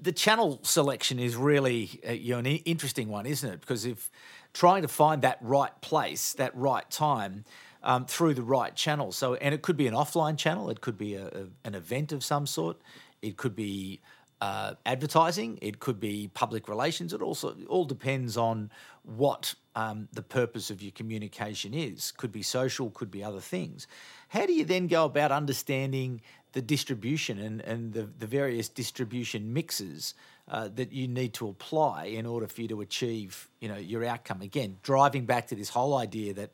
the 0.00 0.12
channel 0.12 0.60
selection 0.62 1.18
is 1.18 1.34
really 1.34 2.00
uh, 2.06 2.12
you 2.12 2.32
know, 2.32 2.38
an 2.38 2.46
interesting 2.46 3.08
one 3.08 3.26
isn't 3.26 3.50
it? 3.50 3.60
Because 3.60 3.84
if 3.84 4.10
trying 4.52 4.82
to 4.82 4.88
find 4.88 5.22
that 5.22 5.38
right 5.40 5.78
place 5.80 6.32
that 6.34 6.54
right 6.56 6.88
time 6.90 7.44
um, 7.82 8.04
through 8.06 8.34
the 8.34 8.42
right 8.42 8.74
channel. 8.74 9.12
So 9.12 9.34
and 9.36 9.54
it 9.54 9.62
could 9.62 9.76
be 9.76 9.86
an 9.86 9.94
offline 9.94 10.36
channel 10.36 10.68
it 10.70 10.80
could 10.80 10.98
be 10.98 11.14
a, 11.14 11.26
a, 11.26 11.46
an 11.64 11.74
event 11.74 12.12
of 12.12 12.22
some 12.22 12.46
sort 12.46 12.80
it 13.22 13.36
could 13.36 13.56
be 13.56 14.00
uh, 14.40 14.74
advertising, 14.86 15.58
it 15.60 15.80
could 15.80 15.98
be 15.98 16.30
public 16.32 16.68
relations. 16.68 17.12
It 17.12 17.22
also 17.22 17.56
all 17.68 17.84
depends 17.84 18.36
on 18.36 18.70
what 19.02 19.54
um, 19.74 20.08
the 20.12 20.22
purpose 20.22 20.70
of 20.70 20.80
your 20.80 20.92
communication 20.92 21.74
is. 21.74 22.12
Could 22.12 22.30
be 22.30 22.42
social, 22.42 22.90
could 22.90 23.10
be 23.10 23.24
other 23.24 23.40
things. 23.40 23.88
How 24.28 24.46
do 24.46 24.52
you 24.52 24.64
then 24.64 24.86
go 24.86 25.04
about 25.04 25.32
understanding 25.32 26.20
the 26.52 26.62
distribution 26.62 27.38
and, 27.38 27.60
and 27.62 27.92
the, 27.92 28.08
the 28.18 28.26
various 28.26 28.68
distribution 28.68 29.52
mixes 29.52 30.14
uh, 30.48 30.68
that 30.76 30.92
you 30.92 31.08
need 31.08 31.34
to 31.34 31.48
apply 31.48 32.04
in 32.04 32.24
order 32.24 32.46
for 32.46 32.62
you 32.62 32.68
to 32.68 32.80
achieve 32.80 33.48
you 33.60 33.68
know 33.68 33.76
your 33.76 34.04
outcome? 34.04 34.40
Again, 34.40 34.78
driving 34.82 35.26
back 35.26 35.48
to 35.48 35.56
this 35.56 35.68
whole 35.68 35.96
idea 35.96 36.32
that 36.34 36.50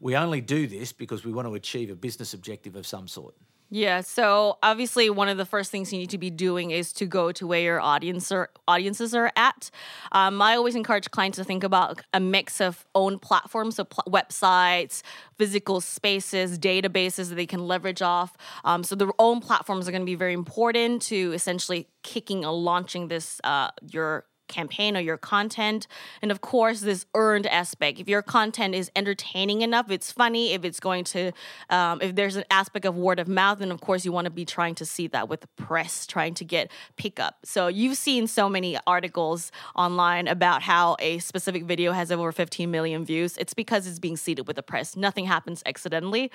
we 0.00 0.16
only 0.16 0.40
do 0.40 0.66
this 0.66 0.92
because 0.92 1.24
we 1.24 1.32
want 1.32 1.48
to 1.48 1.54
achieve 1.54 1.90
a 1.90 1.94
business 1.94 2.34
objective 2.34 2.76
of 2.76 2.86
some 2.86 3.08
sort. 3.08 3.34
Yeah, 3.74 4.02
so 4.02 4.58
obviously 4.62 5.08
one 5.08 5.30
of 5.30 5.38
the 5.38 5.46
first 5.46 5.70
things 5.70 5.94
you 5.94 5.98
need 5.98 6.10
to 6.10 6.18
be 6.18 6.28
doing 6.28 6.72
is 6.72 6.92
to 6.92 7.06
go 7.06 7.32
to 7.32 7.46
where 7.46 7.62
your 7.62 7.80
audience 7.80 8.30
or 8.30 8.50
audiences 8.68 9.14
are 9.14 9.32
at. 9.34 9.70
Um, 10.12 10.42
I 10.42 10.56
always 10.56 10.74
encourage 10.74 11.10
clients 11.10 11.38
to 11.38 11.44
think 11.44 11.64
about 11.64 12.02
a 12.12 12.20
mix 12.20 12.60
of 12.60 12.84
own 12.94 13.18
platforms, 13.18 13.76
so 13.76 13.84
pl- 13.84 14.04
websites, 14.12 15.00
physical 15.38 15.80
spaces, 15.80 16.58
databases 16.58 17.30
that 17.30 17.36
they 17.36 17.46
can 17.46 17.66
leverage 17.66 18.02
off. 18.02 18.36
Um, 18.62 18.84
so 18.84 18.94
their 18.94 19.14
own 19.18 19.40
platforms 19.40 19.88
are 19.88 19.90
going 19.90 20.02
to 20.02 20.06
be 20.06 20.16
very 20.16 20.34
important 20.34 21.00
to 21.04 21.32
essentially 21.32 21.88
kicking 22.02 22.44
or 22.44 22.52
launching 22.52 23.08
this 23.08 23.40
uh, 23.42 23.70
your 23.88 24.26
campaign 24.52 24.96
or 24.96 25.00
your 25.00 25.16
content. 25.16 25.86
And 26.20 26.30
of 26.30 26.40
course, 26.40 26.80
this 26.80 27.06
earned 27.14 27.46
aspect. 27.46 27.98
If 27.98 28.08
your 28.08 28.22
content 28.22 28.74
is 28.74 28.90
entertaining 28.94 29.62
enough, 29.62 29.90
it's 29.90 30.12
funny, 30.12 30.52
if 30.52 30.64
it's 30.64 30.78
going 30.78 31.04
to, 31.04 31.32
um, 31.70 32.00
if 32.00 32.14
there's 32.14 32.36
an 32.36 32.44
aspect 32.50 32.84
of 32.84 32.96
word 32.96 33.18
of 33.18 33.28
mouth, 33.28 33.58
then 33.58 33.72
of 33.72 33.80
course 33.80 34.04
you 34.04 34.12
want 34.12 34.26
to 34.26 34.30
be 34.30 34.44
trying 34.44 34.74
to 34.76 34.84
see 34.84 35.06
that 35.08 35.28
with 35.28 35.40
the 35.40 35.48
press, 35.56 36.06
trying 36.06 36.34
to 36.34 36.44
get 36.44 36.70
pickup. 36.96 37.38
So 37.44 37.66
you've 37.66 37.96
seen 37.96 38.26
so 38.26 38.48
many 38.48 38.78
articles 38.86 39.50
online 39.74 40.28
about 40.28 40.62
how 40.62 40.96
a 41.00 41.18
specific 41.18 41.64
video 41.64 41.92
has 41.92 42.12
over 42.12 42.30
15 42.30 42.70
million 42.70 43.04
views. 43.04 43.36
It's 43.38 43.54
because 43.54 43.86
it's 43.86 43.98
being 43.98 44.16
seeded 44.16 44.46
with 44.46 44.56
the 44.56 44.62
press. 44.62 44.96
Nothing 44.96 45.24
happens 45.24 45.62
accidentally. 45.66 46.30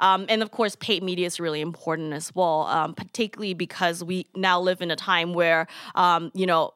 Um, 0.00 0.26
and 0.28 0.42
of 0.42 0.50
course, 0.50 0.76
paid 0.76 1.02
media 1.02 1.26
is 1.26 1.40
really 1.40 1.60
important 1.60 2.12
as 2.12 2.34
well, 2.34 2.62
um, 2.66 2.94
particularly 2.94 3.54
because 3.54 4.04
we 4.04 4.26
now 4.34 4.60
live 4.60 4.82
in 4.82 4.90
a 4.90 4.96
time 4.96 5.32
where, 5.32 5.66
um, 5.94 6.30
you 6.34 6.46
know, 6.46 6.72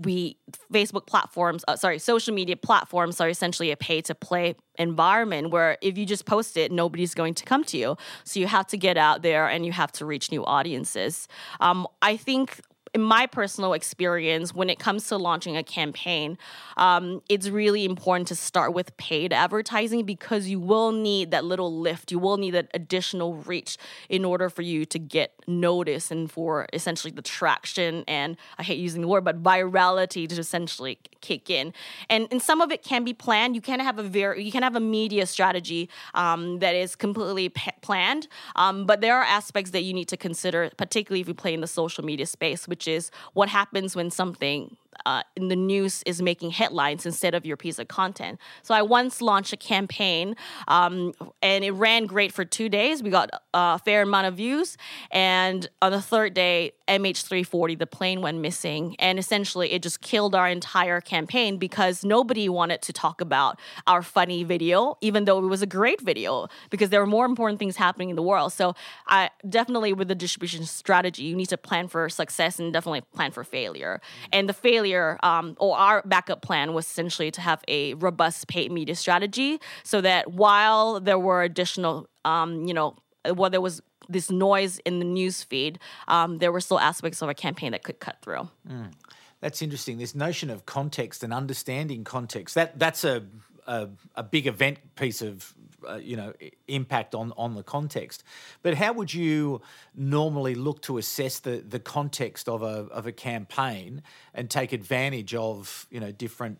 we 0.00 0.36
Facebook 0.72 1.06
platforms, 1.06 1.64
uh, 1.68 1.76
sorry, 1.76 1.98
social 1.98 2.34
media 2.34 2.56
platforms 2.56 3.20
are 3.20 3.28
essentially 3.28 3.70
a 3.70 3.76
pay 3.76 4.00
to 4.02 4.14
play 4.14 4.54
environment 4.78 5.50
where 5.50 5.76
if 5.82 5.98
you 5.98 6.06
just 6.06 6.24
post 6.24 6.56
it, 6.56 6.72
nobody's 6.72 7.14
going 7.14 7.34
to 7.34 7.44
come 7.44 7.64
to 7.64 7.76
you. 7.76 7.96
So 8.24 8.40
you 8.40 8.46
have 8.46 8.66
to 8.68 8.76
get 8.76 8.96
out 8.96 9.22
there 9.22 9.46
and 9.46 9.66
you 9.66 9.72
have 9.72 9.92
to 9.92 10.06
reach 10.06 10.32
new 10.32 10.44
audiences. 10.44 11.28
Um, 11.60 11.86
I 12.00 12.16
think 12.16 12.60
in 12.92 13.02
my 13.02 13.26
personal 13.26 13.72
experience, 13.72 14.52
when 14.52 14.68
it 14.68 14.80
comes 14.80 15.06
to 15.08 15.16
launching 15.16 15.56
a 15.56 15.62
campaign, 15.62 16.36
um, 16.76 17.22
it's 17.28 17.48
really 17.48 17.84
important 17.84 18.26
to 18.28 18.34
start 18.34 18.74
with 18.74 18.96
paid 18.96 19.32
advertising 19.32 20.04
because 20.04 20.48
you 20.48 20.58
will 20.58 20.90
need 20.90 21.30
that 21.30 21.44
little 21.44 21.78
lift. 21.78 22.10
You 22.10 22.18
will 22.18 22.36
need 22.36 22.52
that 22.52 22.68
additional 22.74 23.34
reach 23.34 23.76
in 24.08 24.24
order 24.24 24.50
for 24.50 24.62
you 24.62 24.84
to 24.86 24.98
get 24.98 25.32
noticed 25.46 26.10
and 26.10 26.30
for 26.30 26.66
essentially 26.72 27.12
the 27.12 27.22
traction 27.22 28.04
and 28.08 28.36
I 28.58 28.64
hate 28.64 28.78
using 28.78 29.02
the 29.02 29.08
word, 29.08 29.24
but 29.24 29.40
virality 29.42 30.28
to 30.28 30.34
essentially 30.40 30.98
kick 31.20 31.48
in. 31.48 31.72
And 32.08 32.26
and 32.30 32.42
some 32.42 32.60
of 32.60 32.72
it 32.72 32.82
can 32.82 33.04
be 33.04 33.12
planned. 33.12 33.54
You 33.54 33.60
can 33.60 33.78
have 33.78 33.98
a 33.98 34.02
very 34.02 34.42
you 34.42 34.50
can 34.50 34.62
have 34.62 34.74
a 34.74 34.80
media 34.80 35.26
strategy 35.26 35.88
um, 36.14 36.58
that 36.58 36.74
is 36.74 36.96
completely 36.96 37.50
p- 37.50 37.70
planned, 37.82 38.26
um, 38.56 38.84
but 38.84 39.00
there 39.00 39.16
are 39.16 39.24
aspects 39.24 39.70
that 39.72 39.82
you 39.82 39.92
need 39.92 40.08
to 40.08 40.16
consider, 40.16 40.70
particularly 40.76 41.20
if 41.20 41.28
you 41.28 41.34
play 41.34 41.54
in 41.54 41.60
the 41.60 41.66
social 41.66 42.04
media 42.04 42.26
space, 42.26 42.66
which 42.66 42.79
which 42.80 42.88
is 42.88 43.10
what 43.34 43.50
happens 43.50 43.94
when 43.94 44.10
something 44.10 44.74
uh, 45.06 45.22
in 45.36 45.48
the 45.48 45.56
news 45.56 46.02
is 46.06 46.20
making 46.22 46.50
headlines 46.50 47.06
instead 47.06 47.34
of 47.34 47.46
your 47.46 47.56
piece 47.56 47.78
of 47.78 47.88
content. 47.88 48.38
So 48.62 48.74
I 48.74 48.82
once 48.82 49.20
launched 49.20 49.52
a 49.52 49.56
campaign, 49.56 50.36
um, 50.68 51.12
and 51.42 51.64
it 51.64 51.72
ran 51.72 52.06
great 52.06 52.32
for 52.32 52.44
two 52.44 52.68
days. 52.68 53.02
We 53.02 53.10
got 53.10 53.30
a 53.54 53.78
fair 53.78 54.02
amount 54.02 54.26
of 54.26 54.34
views, 54.34 54.76
and 55.10 55.68
on 55.82 55.92
the 55.92 56.02
third 56.02 56.34
day, 56.34 56.72
MH340, 56.88 57.78
the 57.78 57.86
plane 57.86 58.20
went 58.20 58.38
missing, 58.38 58.96
and 58.98 59.18
essentially 59.18 59.72
it 59.72 59.82
just 59.82 60.00
killed 60.00 60.34
our 60.34 60.48
entire 60.48 61.00
campaign 61.00 61.56
because 61.56 62.04
nobody 62.04 62.48
wanted 62.48 62.82
to 62.82 62.92
talk 62.92 63.20
about 63.20 63.58
our 63.86 64.02
funny 64.02 64.44
video, 64.44 64.96
even 65.00 65.24
though 65.24 65.38
it 65.38 65.48
was 65.48 65.62
a 65.62 65.66
great 65.66 66.00
video, 66.00 66.48
because 66.70 66.90
there 66.90 67.00
were 67.00 67.06
more 67.06 67.26
important 67.26 67.58
things 67.58 67.76
happening 67.76 68.10
in 68.10 68.16
the 68.16 68.22
world. 68.22 68.52
So 68.52 68.74
I 69.06 69.30
definitely 69.48 69.92
with 69.92 70.08
the 70.08 70.14
distribution 70.14 70.64
strategy, 70.66 71.22
you 71.22 71.36
need 71.36 71.48
to 71.50 71.56
plan 71.56 71.88
for 71.88 72.08
success 72.08 72.58
and 72.58 72.72
definitely 72.72 73.02
plan 73.14 73.30
for 73.30 73.44
failure. 73.44 74.00
And 74.32 74.48
the 74.48 74.52
failure 74.52 74.89
failure, 74.90 75.18
um, 75.22 75.56
or 75.58 75.76
our 75.76 76.02
backup 76.04 76.42
plan 76.42 76.74
was 76.74 76.86
essentially 76.86 77.30
to 77.30 77.40
have 77.40 77.62
a 77.68 77.94
robust 77.94 78.48
paid 78.48 78.72
media 78.72 78.94
strategy 78.94 79.60
so 79.82 80.00
that 80.00 80.32
while 80.32 81.00
there 81.00 81.18
were 81.18 81.42
additional, 81.42 82.08
um, 82.24 82.64
you 82.66 82.74
know, 82.74 82.96
while 83.34 83.50
there 83.50 83.60
was 83.60 83.82
this 84.08 84.30
noise 84.30 84.78
in 84.84 84.98
the 84.98 85.04
news 85.04 85.42
feed, 85.44 85.78
um, 86.08 86.38
there 86.38 86.50
were 86.50 86.60
still 86.60 86.80
aspects 86.80 87.22
of 87.22 87.28
a 87.28 87.34
campaign 87.34 87.72
that 87.72 87.82
could 87.82 88.00
cut 88.00 88.16
through. 88.22 88.48
Mm. 88.68 88.92
That's 89.40 89.62
interesting. 89.62 89.98
This 89.98 90.14
notion 90.14 90.50
of 90.50 90.66
context 90.66 91.22
and 91.22 91.32
understanding 91.32 92.04
context 92.04 92.54
that 92.56 92.78
that's 92.78 93.04
a 93.04 93.22
a, 93.66 93.88
a 94.16 94.22
big 94.22 94.46
event 94.46 94.78
piece 94.96 95.22
of 95.22 95.54
uh, 95.88 95.96
you 95.96 96.16
know 96.16 96.32
impact 96.68 97.14
on 97.14 97.32
on 97.36 97.54
the 97.54 97.62
context. 97.62 98.24
But 98.62 98.74
how 98.74 98.92
would 98.92 99.12
you 99.12 99.60
normally 99.94 100.54
look 100.54 100.82
to 100.82 100.98
assess 100.98 101.40
the 101.40 101.62
the 101.66 101.80
context 101.80 102.48
of 102.48 102.62
a 102.62 102.86
of 102.90 103.06
a 103.06 103.12
campaign 103.12 104.02
and 104.34 104.50
take 104.50 104.72
advantage 104.72 105.34
of 105.34 105.86
you 105.90 106.00
know 106.00 106.12
different 106.12 106.58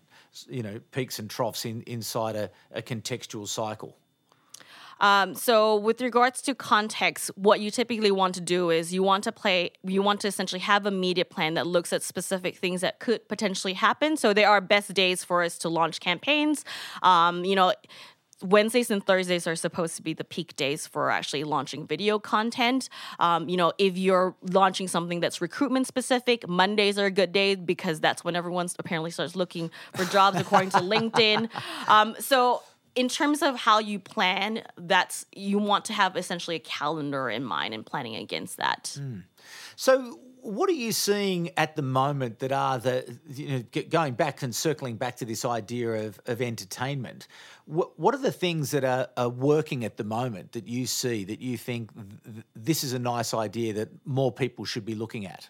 you 0.48 0.62
know 0.62 0.80
peaks 0.90 1.18
and 1.18 1.28
troughs 1.28 1.64
in 1.64 1.82
inside 1.82 2.36
a, 2.36 2.50
a 2.72 2.82
contextual 2.82 3.46
cycle? 3.46 3.96
Um, 5.00 5.34
so, 5.34 5.76
with 5.76 6.00
regards 6.02 6.42
to 6.42 6.54
context, 6.54 7.30
what 7.34 7.60
you 7.60 7.70
typically 7.70 8.10
want 8.10 8.34
to 8.34 8.40
do 8.40 8.70
is 8.70 8.92
you 8.92 9.02
want 9.02 9.24
to 9.24 9.32
play, 9.32 9.70
you 9.82 10.02
want 10.02 10.20
to 10.20 10.28
essentially 10.28 10.60
have 10.60 10.84
a 10.84 10.90
media 10.90 11.24
plan 11.24 11.54
that 11.54 11.66
looks 11.66 11.92
at 11.92 12.02
specific 12.02 12.58
things 12.58 12.82
that 12.82 13.00
could 13.00 13.26
potentially 13.26 13.72
happen. 13.72 14.16
So, 14.16 14.34
there 14.34 14.48
are 14.48 14.60
best 14.60 14.92
days 14.92 15.24
for 15.24 15.42
us 15.42 15.56
to 15.58 15.68
launch 15.68 16.00
campaigns. 16.00 16.64
Um, 17.02 17.44
you 17.44 17.56
know, 17.56 17.72
Wednesdays 18.42 18.90
and 18.90 19.04
Thursdays 19.04 19.46
are 19.46 19.56
supposed 19.56 19.96
to 19.96 20.02
be 20.02 20.14
the 20.14 20.24
peak 20.24 20.56
days 20.56 20.86
for 20.86 21.10
actually 21.10 21.44
launching 21.44 21.86
video 21.86 22.18
content. 22.18 22.88
Um, 23.18 23.48
you 23.48 23.56
know, 23.56 23.72
if 23.78 23.96
you're 23.96 24.34
launching 24.50 24.88
something 24.88 25.20
that's 25.20 25.40
recruitment 25.40 25.86
specific, 25.86 26.48
Mondays 26.48 26.98
are 26.98 27.06
a 27.06 27.10
good 27.10 27.32
day 27.32 27.54
because 27.54 28.00
that's 28.00 28.24
when 28.24 28.36
everyone 28.36 28.68
apparently 28.78 29.10
starts 29.10 29.36
looking 29.36 29.70
for 29.94 30.04
jobs 30.04 30.38
according 30.38 30.70
to 30.70 30.78
LinkedIn. 30.78 31.48
Um, 31.88 32.14
so 32.18 32.62
in 32.94 33.08
terms 33.08 33.42
of 33.42 33.56
how 33.56 33.78
you 33.78 33.98
plan, 33.98 34.62
that's 34.76 35.26
you 35.34 35.58
want 35.58 35.84
to 35.86 35.92
have 35.92 36.16
essentially 36.16 36.56
a 36.56 36.60
calendar 36.60 37.28
in 37.28 37.44
mind 37.44 37.74
and 37.74 37.84
planning 37.84 38.16
against 38.16 38.56
that. 38.58 38.96
Mm. 39.00 39.24
So 39.76 40.18
what 40.42 40.68
are 40.68 40.74
you 40.74 40.92
seeing 40.92 41.50
at 41.56 41.76
the 41.76 41.82
moment 41.82 42.38
that 42.38 42.52
are 42.52 42.78
the 42.78 43.18
you 43.28 43.48
know 43.48 43.82
going 43.90 44.14
back 44.14 44.42
and 44.42 44.54
circling 44.54 44.96
back 44.96 45.16
to 45.16 45.24
this 45.24 45.44
idea 45.44 46.06
of, 46.06 46.20
of 46.26 46.40
entertainment 46.40 47.26
what, 47.70 47.98
what 47.98 48.14
are 48.14 48.18
the 48.18 48.32
things 48.32 48.72
that 48.72 48.84
are, 48.84 49.08
are 49.16 49.28
working 49.28 49.84
at 49.84 49.96
the 49.96 50.04
moment 50.04 50.52
that 50.52 50.66
you 50.66 50.86
see 50.86 51.24
that 51.24 51.40
you 51.40 51.56
think 51.56 51.90
th- 51.94 52.44
this 52.56 52.82
is 52.82 52.92
a 52.92 52.98
nice 52.98 53.32
idea 53.32 53.72
that 53.72 53.88
more 54.04 54.32
people 54.32 54.64
should 54.64 54.84
be 54.84 54.94
looking 54.94 55.26
at? 55.26 55.48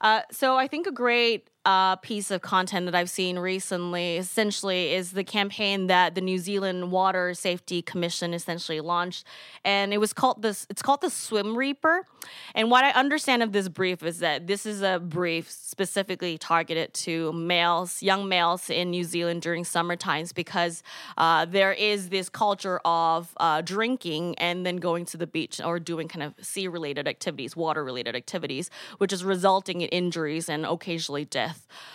Uh, 0.00 0.22
so 0.32 0.56
I 0.56 0.66
think 0.66 0.88
a 0.88 0.92
great 0.92 1.48
uh, 1.64 1.96
piece 1.96 2.30
of 2.30 2.42
content 2.42 2.86
that 2.86 2.94
I've 2.94 3.10
seen 3.10 3.38
recently 3.38 4.16
essentially 4.16 4.94
is 4.94 5.12
the 5.12 5.24
campaign 5.24 5.86
that 5.86 6.14
the 6.14 6.20
New 6.20 6.38
Zealand 6.38 6.90
Water 6.90 7.34
Safety 7.34 7.82
Commission 7.82 8.34
essentially 8.34 8.80
launched, 8.80 9.26
and 9.64 9.92
it 9.92 9.98
was 9.98 10.12
called 10.12 10.42
this. 10.42 10.66
It's 10.70 10.82
called 10.82 11.00
the 11.00 11.10
Swim 11.10 11.56
Reaper, 11.56 12.06
and 12.54 12.70
what 12.70 12.84
I 12.84 12.90
understand 12.90 13.42
of 13.42 13.52
this 13.52 13.68
brief 13.68 14.02
is 14.02 14.18
that 14.18 14.46
this 14.46 14.66
is 14.66 14.82
a 14.82 14.98
brief 14.98 15.50
specifically 15.50 16.36
targeted 16.38 16.92
to 16.94 17.32
males, 17.32 18.02
young 18.02 18.28
males 18.28 18.68
in 18.68 18.90
New 18.90 19.04
Zealand 19.04 19.42
during 19.42 19.64
summer 19.64 19.96
times 19.96 20.32
because 20.32 20.82
uh, 21.16 21.44
there 21.44 21.72
is 21.72 22.08
this 22.08 22.28
culture 22.28 22.80
of 22.84 23.34
uh, 23.38 23.60
drinking 23.60 24.34
and 24.38 24.66
then 24.66 24.76
going 24.76 25.04
to 25.06 25.16
the 25.16 25.26
beach 25.26 25.60
or 25.64 25.78
doing 25.78 26.08
kind 26.08 26.22
of 26.22 26.34
sea 26.44 26.68
related 26.68 27.06
activities, 27.06 27.56
water 27.56 27.84
related 27.84 28.16
activities, 28.16 28.70
which 28.98 29.12
is 29.12 29.24
resulting 29.24 29.80
in 29.80 29.88
injuries 29.88 30.48
and 30.48 30.66
occasionally 30.66 31.24
death. 31.24 31.51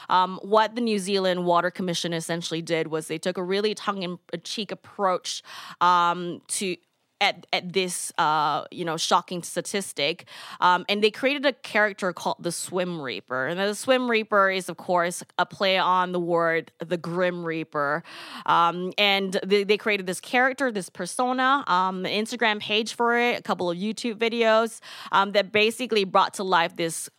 Um, 0.10 0.39
what 0.41 0.76
the 0.76 0.82
New 0.82 1.00
Zealand 1.00 1.46
Water 1.46 1.72
Commission 1.72 2.13
essentially 2.13 2.62
did 2.62 2.88
was 2.88 3.08
they 3.08 3.17
took 3.17 3.38
a 3.38 3.43
really 3.43 3.76
tongue 3.76 4.04
in 4.04 4.20
cheek 4.43 4.72
approach 4.72 5.43
um, 5.82 6.41
to 6.48 6.78
at, 7.22 7.48
at 7.52 7.74
this 7.74 8.12
uh, 8.17 8.65
you 8.72 8.86
know 8.86 8.98
shocking 8.98 9.43
statistic 9.43 10.26
um, 10.62 10.86
and 10.88 11.04
they 11.04 11.12
created 11.12 11.46
a 11.46 11.54
character 11.54 12.13
called 12.13 12.38
the 12.39 12.52
swim 12.52 13.02
reaper. 13.02 13.48
And 13.48 13.60
the 13.60 13.76
swim 13.76 14.10
reaper 14.10 14.50
is 14.50 14.70
of 14.70 14.78
course 14.78 15.24
a 15.38 15.46
play 15.46 15.78
on 15.78 16.12
the 16.12 16.20
word 16.20 16.72
the 16.80 16.98
grim 16.98 17.43
reaper. 17.43 18.04
Um, 18.46 18.93
and 18.98 19.39
they, 19.46 19.63
they, 19.63 19.78
created 19.78 20.08
this 20.08 20.20
character 20.20 20.72
this 20.72 20.89
persona 20.89 21.63
um, 21.67 22.04
an 22.06 22.26
instagram 22.26 22.60
page 22.60 22.96
for 22.96 23.15
it 23.15 23.39
a 23.39 23.43
couple 23.43 23.70
of 23.70 23.78
youtube 23.78 24.15
videos 24.15 24.80
um, 25.12 25.34
that 25.34 25.52
basically 25.52 26.04
brought 26.04 26.34
to 26.34 26.43
life 26.43 26.76
this 26.76 27.10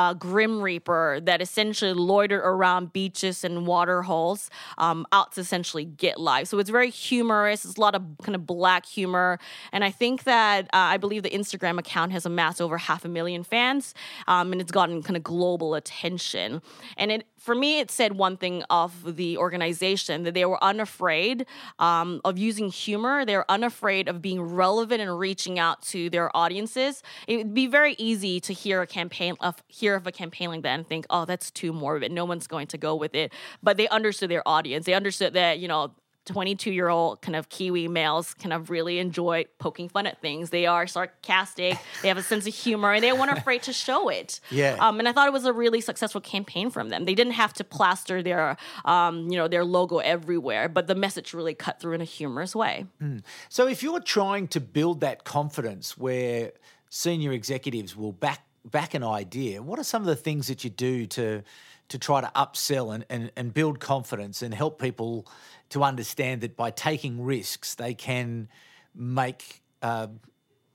uh, 0.00 0.14
Grim 0.14 0.62
Reaper 0.62 1.20
that 1.24 1.42
essentially 1.42 1.92
loitered 1.92 2.40
around 2.40 2.92
beaches 2.92 3.44
and 3.44 3.66
water 3.66 4.00
holes 4.00 4.48
um, 4.78 5.06
out 5.12 5.32
to 5.32 5.42
essentially 5.42 5.84
get 5.84 6.18
live. 6.18 6.48
So 6.48 6.58
it's 6.58 6.70
very 6.70 6.90
humorous. 6.90 7.66
It's 7.66 7.76
a 7.76 7.80
lot 7.80 7.94
of 7.94 8.02
kind 8.22 8.34
of 8.34 8.46
black 8.46 8.86
humor. 8.86 9.38
And 9.72 9.84
I 9.84 9.90
think 9.90 10.24
that 10.24 10.64
uh, 10.66 10.94
I 10.94 10.96
believe 10.96 11.22
the 11.22 11.30
Instagram 11.30 11.78
account 11.78 12.12
has 12.12 12.24
amassed 12.24 12.62
over 12.62 12.78
half 12.78 13.04
a 13.04 13.08
million 13.08 13.42
fans 13.44 13.94
um, 14.26 14.52
and 14.52 14.60
it's 14.62 14.72
gotten 14.72 15.02
kind 15.02 15.18
of 15.18 15.22
global 15.22 15.74
attention. 15.74 16.62
And 16.96 17.12
it 17.12 17.26
for 17.40 17.54
me, 17.54 17.80
it 17.80 17.90
said 17.90 18.12
one 18.12 18.36
thing 18.36 18.62
of 18.68 19.16
the 19.16 19.38
organization 19.38 20.24
that 20.24 20.34
they 20.34 20.44
were 20.44 20.62
unafraid 20.62 21.46
um, 21.78 22.20
of 22.22 22.36
using 22.36 22.68
humor. 22.68 23.24
They 23.24 23.34
were 23.34 23.50
unafraid 23.50 24.08
of 24.08 24.20
being 24.20 24.42
relevant 24.42 25.00
and 25.00 25.18
reaching 25.18 25.58
out 25.58 25.80
to 25.84 26.10
their 26.10 26.34
audiences. 26.36 27.02
It 27.26 27.38
would 27.38 27.54
be 27.54 27.66
very 27.66 27.94
easy 27.96 28.40
to 28.40 28.52
hear 28.52 28.82
a 28.82 28.86
campaign 28.86 29.36
of 29.40 29.62
hear 29.68 29.89
of 29.94 30.06
a 30.06 30.12
campaign 30.12 30.48
like 30.50 30.62
that 30.62 30.74
and 30.74 30.86
think, 30.86 31.06
oh, 31.10 31.24
that's 31.24 31.50
too 31.50 31.72
morbid. 31.72 32.12
No 32.12 32.24
one's 32.24 32.46
going 32.46 32.66
to 32.68 32.78
go 32.78 32.94
with 32.94 33.14
it. 33.14 33.32
But 33.62 33.76
they 33.76 33.88
understood 33.88 34.30
their 34.30 34.46
audience. 34.46 34.86
They 34.86 34.94
understood 34.94 35.34
that 35.34 35.58
you 35.58 35.68
know 35.68 35.92
22 36.26 36.70
year 36.70 36.88
old 36.88 37.22
kind 37.22 37.34
of 37.34 37.48
Kiwi 37.48 37.88
males 37.88 38.34
kind 38.34 38.52
of 38.52 38.70
really 38.70 38.98
enjoy 38.98 39.46
poking 39.58 39.88
fun 39.88 40.06
at 40.06 40.20
things. 40.20 40.50
They 40.50 40.66
are 40.66 40.86
sarcastic, 40.86 41.78
they 42.02 42.08
have 42.08 42.18
a 42.18 42.22
sense 42.22 42.46
of 42.46 42.54
humor, 42.54 42.92
and 42.92 43.02
they 43.02 43.12
weren't 43.12 43.36
afraid 43.36 43.62
to 43.64 43.72
show 43.72 44.08
it. 44.08 44.40
Yeah. 44.50 44.76
Um, 44.78 44.98
and 44.98 45.08
I 45.08 45.12
thought 45.12 45.26
it 45.26 45.32
was 45.32 45.44
a 45.44 45.52
really 45.52 45.80
successful 45.80 46.20
campaign 46.20 46.70
from 46.70 46.90
them. 46.90 47.04
They 47.04 47.14
didn't 47.14 47.32
have 47.32 47.52
to 47.54 47.64
plaster 47.64 48.22
their, 48.22 48.56
um, 48.84 49.28
you 49.30 49.36
know, 49.36 49.48
their 49.48 49.64
logo 49.64 49.98
everywhere, 49.98 50.68
but 50.68 50.86
the 50.86 50.94
message 50.94 51.34
really 51.34 51.54
cut 51.54 51.80
through 51.80 51.94
in 51.94 52.00
a 52.00 52.04
humorous 52.04 52.54
way. 52.54 52.86
Mm. 53.02 53.22
So 53.48 53.66
if 53.66 53.82
you're 53.82 54.00
trying 54.00 54.48
to 54.48 54.60
build 54.60 55.00
that 55.00 55.24
confidence 55.24 55.96
where 55.96 56.52
senior 56.90 57.32
executives 57.32 57.96
will 57.96 58.12
back 58.12 58.44
back 58.64 58.94
an 58.94 59.02
idea, 59.02 59.62
what 59.62 59.78
are 59.78 59.84
some 59.84 60.02
of 60.02 60.06
the 60.06 60.16
things 60.16 60.48
that 60.48 60.64
you 60.64 60.70
do 60.70 61.06
to 61.06 61.42
to 61.88 61.98
try 61.98 62.20
to 62.20 62.30
upsell 62.36 62.94
and, 62.94 63.04
and, 63.10 63.32
and 63.36 63.52
build 63.52 63.80
confidence 63.80 64.42
and 64.42 64.54
help 64.54 64.80
people 64.80 65.26
to 65.70 65.82
understand 65.82 66.40
that 66.40 66.56
by 66.56 66.70
taking 66.70 67.24
risks, 67.24 67.74
they 67.74 67.94
can 67.94 68.48
make 68.94 69.60
uh, 69.82 70.06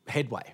headway? 0.08 0.54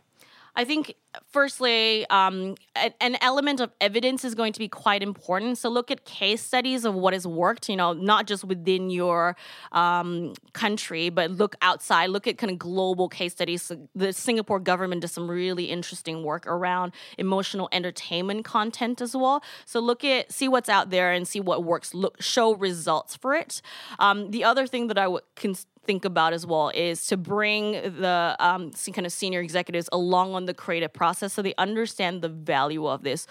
I 0.56 0.66
think, 0.66 0.96
firstly, 1.32 2.06
um, 2.10 2.56
an 2.76 3.18
element 3.22 3.60
of 3.60 3.72
evidence 3.82 4.24
is 4.24 4.36
going 4.36 4.54
to 4.54 4.60
be 4.60 4.68
quite 4.68 5.04
important. 5.04 5.58
So 5.58 5.70
look 5.70 5.92
at 5.92 6.06
case 6.06 6.42
studies 6.42 6.86
of 6.86 6.94
what 6.94 7.14
has 7.14 7.28
worked. 7.28 7.70
You 7.70 7.76
know, 7.76 7.94
not 7.94 8.28
just 8.28 8.44
within 8.44 8.90
your 8.90 9.36
um, 9.72 10.34
country, 10.54 11.10
but 11.10 11.32
look 11.32 11.56
outside. 11.62 12.10
Look 12.10 12.28
at 12.28 12.38
kind 12.38 12.52
of 12.52 12.60
global 12.60 13.10
case 13.10 13.34
studies. 13.34 13.72
The 13.96 14.14
Singapore 14.14 14.60
government 14.60 15.02
does 15.02 15.12
some 15.12 15.30
really 15.30 15.66
interesting 15.66 16.24
work 16.24 16.48
around 16.48 16.94
emotional 17.18 17.70
entertainment 17.72 18.46
content 18.46 19.02
as 19.02 19.16
well. 19.16 19.44
So 19.66 19.80
look 19.80 20.04
at 20.04 20.32
see 20.32 20.48
what's 20.48 20.70
out 20.70 20.90
there 20.90 21.12
and 21.12 21.28
see 21.28 21.40
what 21.40 21.64
works. 21.64 21.94
Look, 21.94 22.22
show 22.22 22.56
results 22.56 23.16
for 23.16 23.36
it. 23.36 23.62
Um, 24.00 24.32
the 24.32 24.44
other 24.44 24.68
thing 24.68 24.88
that 24.88 24.98
I 24.98 25.08
would 25.08 25.24
cons- 25.36 25.66
think 25.84 26.06
about 26.06 26.34
as 26.34 26.46
well 26.46 26.70
is 26.70 27.06
to 27.08 27.18
bring 27.18 27.72
the 27.72 28.36
um, 28.40 28.72
kind 28.94 29.06
of 29.06 29.12
senior 29.12 29.42
executives 29.42 29.90
along 29.92 30.34
on 30.34 30.46
the 30.46 30.54
creative 30.54 30.94
process 31.02 31.34
so 31.34 31.42
they 31.42 31.56
understand 31.58 32.22
the 32.22 32.30
value 32.30 32.86
of 32.86 33.00
this. 33.02 33.22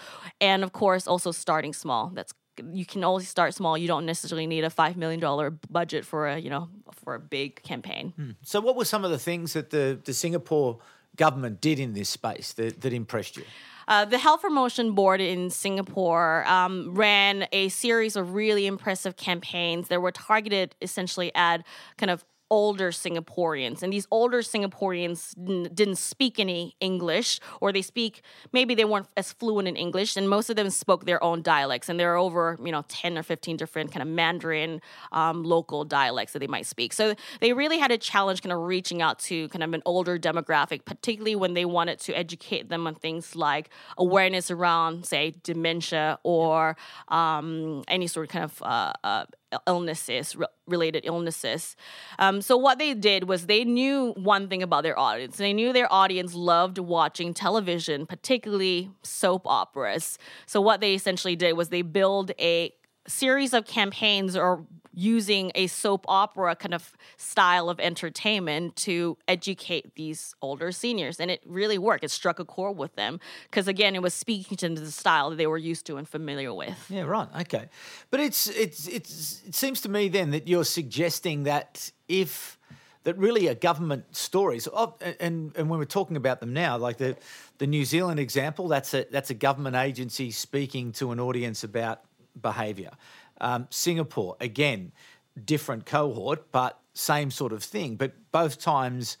And 0.49 0.59
of 0.65 0.71
course 0.73 1.03
also 1.07 1.31
starting 1.31 1.73
small. 1.73 2.03
That's 2.17 2.33
you 2.73 2.85
can 2.85 3.01
always 3.03 3.27
start 3.29 3.53
small. 3.53 3.77
You 3.77 3.87
don't 3.87 4.05
necessarily 4.05 4.45
need 4.45 4.63
a 4.65 4.69
five 4.69 4.95
million 4.97 5.21
dollar 5.27 5.47
budget 5.79 6.03
for 6.11 6.27
a 6.27 6.37
you 6.45 6.49
know 6.55 6.67
for 7.03 7.15
a 7.15 7.19
big 7.37 7.63
campaign. 7.63 8.05
Hmm. 8.17 8.31
so 8.43 8.59
what 8.65 8.75
were 8.75 8.89
some 8.93 9.03
of 9.07 9.11
the 9.11 9.23
things 9.29 9.53
that 9.53 9.69
the, 9.69 9.85
the 10.03 10.13
singapore 10.13 10.71
government 11.15 11.55
did 11.67 11.77
in 11.79 11.93
this 11.93 12.09
space 12.09 12.53
that, 12.53 12.81
that 12.81 12.93
impressed 12.93 13.37
you? 13.37 13.45
Uh, 13.87 14.05
the 14.05 14.17
Health 14.17 14.41
Promotion 14.41 14.93
Board 14.93 15.19
in 15.19 15.49
Singapore 15.49 16.45
um, 16.47 16.93
ran 16.93 17.47
a 17.51 17.69
series 17.69 18.15
of 18.15 18.33
really 18.33 18.65
impressive 18.65 19.15
campaigns. 19.15 19.87
That 19.89 20.01
were 20.01 20.11
targeted 20.11 20.75
essentially 20.81 21.29
at 21.35 21.57
kind 21.97 22.11
of 22.11 22.23
older 22.51 22.91
Singaporeans, 22.91 23.81
and 23.81 23.91
these 23.91 24.07
older 24.11 24.41
Singaporeans 24.41 25.33
didn't 25.73 25.97
speak 25.97 26.39
any 26.39 26.75
English, 26.79 27.39
or 27.61 27.71
they 27.71 27.81
speak 27.81 28.21
maybe 28.51 28.75
they 28.75 28.85
weren't 28.85 29.07
as 29.17 29.33
fluent 29.33 29.67
in 29.67 29.75
English, 29.75 30.15
and 30.17 30.29
most 30.29 30.49
of 30.51 30.55
them 30.55 30.69
spoke 30.69 31.05
their 31.05 31.23
own 31.23 31.41
dialects, 31.41 31.89
and 31.89 31.99
there 31.99 32.13
are 32.13 32.17
over 32.17 32.57
you 32.63 32.71
know 32.71 32.83
ten 32.87 33.17
or 33.17 33.23
fifteen 33.23 33.57
different 33.57 33.91
kind 33.91 34.03
of 34.03 34.07
Mandarin 34.07 34.81
um, 35.11 35.43
local 35.43 35.85
dialects 35.85 36.33
that 36.33 36.39
they 36.39 36.47
might 36.47 36.67
speak. 36.67 36.93
So 36.93 37.15
they 37.39 37.53
really 37.53 37.79
had 37.79 37.91
a 37.91 37.97
challenge, 37.97 38.43
kind 38.43 38.53
of 38.53 38.59
reaching 38.59 39.01
out 39.01 39.17
to 39.19 39.47
kind 39.49 39.63
of 39.63 39.73
an 39.73 39.81
older 39.85 40.19
demographic, 40.19 40.85
particularly 40.85 41.35
when 41.35 41.53
they 41.53 41.65
wanted 41.65 41.99
to 42.01 42.13
educate 42.13 42.69
them 42.69 42.85
on 42.85 42.95
things 42.95 43.35
like 43.35 43.69
awareness 43.97 44.51
around, 44.51 45.05
say, 45.05 45.33
dementia 45.43 46.19
or 46.23 46.75
um, 47.07 47.83
any 47.87 48.07
sort 48.07 48.25
of 48.27 48.31
kind 48.31 48.43
of 48.43 48.61
uh, 48.61 48.93
uh, 49.03 49.25
illnesses, 49.67 50.35
re- 50.35 50.47
related 50.67 51.05
illnesses. 51.05 51.75
Um, 52.19 52.41
so 52.41 52.57
what 52.57 52.79
they 52.79 52.93
did 52.93 53.27
was 53.27 53.45
they 53.45 53.63
knew 53.63 54.13
one 54.17 54.47
thing 54.47 54.63
about 54.63 54.83
their 54.83 54.97
audience. 54.97 55.37
They 55.37 55.53
knew 55.53 55.73
their 55.73 55.91
audience 55.91 56.33
loved 56.33 56.77
watching 56.77 57.33
television, 57.33 58.05
particularly 58.05 58.91
soap 59.03 59.43
operas. 59.45 60.17
So 60.45 60.61
what 60.61 60.81
they 60.81 60.93
essentially 60.93 61.35
did 61.35 61.53
was 61.53 61.69
they 61.69 61.81
build 61.81 62.31
a 62.39 62.73
series 63.07 63.53
of 63.53 63.65
campaigns 63.65 64.35
or 64.35 64.65
using 65.01 65.51
a 65.55 65.67
soap 65.67 66.05
opera 66.07 66.55
kind 66.55 66.73
of 66.73 66.95
style 67.17 67.69
of 67.69 67.79
entertainment 67.79 68.75
to 68.75 69.17
educate 69.27 69.95
these 69.95 70.35
older 70.41 70.71
seniors. 70.71 71.19
And 71.19 71.31
it 71.31 71.41
really 71.45 71.77
worked. 71.77 72.03
It 72.03 72.11
struck 72.11 72.39
a 72.39 72.45
chord 72.45 72.77
with 72.77 72.95
them 72.95 73.19
because, 73.49 73.67
again, 73.67 73.95
it 73.95 74.01
was 74.01 74.13
speaking 74.13 74.57
to 74.57 74.69
the 74.69 74.91
style 74.91 75.31
that 75.31 75.37
they 75.37 75.47
were 75.47 75.57
used 75.57 75.85
to 75.87 75.97
and 75.97 76.07
familiar 76.07 76.53
with. 76.53 76.77
Yeah, 76.89 77.03
right. 77.03 77.27
Okay. 77.41 77.65
But 78.11 78.19
it's, 78.19 78.47
it's, 78.47 78.87
it's, 78.87 79.41
it 79.47 79.55
seems 79.55 79.81
to 79.81 79.89
me 79.89 80.07
then 80.07 80.31
that 80.31 80.47
you're 80.47 80.65
suggesting 80.65 81.43
that 81.43 81.91
if 82.07 82.59
that 83.03 83.17
really 83.17 83.49
are 83.49 83.55
government 83.55 84.15
stories. 84.15 84.67
Oh, 84.71 84.95
and, 85.19 85.51
and 85.57 85.69
when 85.69 85.79
we're 85.79 85.85
talking 85.85 86.17
about 86.17 86.39
them 86.39 86.53
now, 86.53 86.77
like 86.77 86.97
the, 86.97 87.17
the 87.57 87.65
New 87.65 87.85
Zealand 87.85 88.19
example, 88.19 88.67
that's 88.67 88.93
a, 88.93 89.07
that's 89.09 89.31
a 89.31 89.33
government 89.33 89.75
agency 89.75 90.29
speaking 90.29 90.91
to 90.93 91.11
an 91.11 91.19
audience 91.19 91.63
about 91.63 92.01
behaviour. 92.39 92.91
Um, 93.41 93.67
Singapore, 93.69 94.37
again, 94.39 94.93
different 95.43 95.85
cohort, 95.85 96.51
but 96.51 96.79
same 96.93 97.31
sort 97.31 97.51
of 97.51 97.63
thing. 97.63 97.95
But 97.95 98.13
both 98.31 98.59
times 98.59 99.17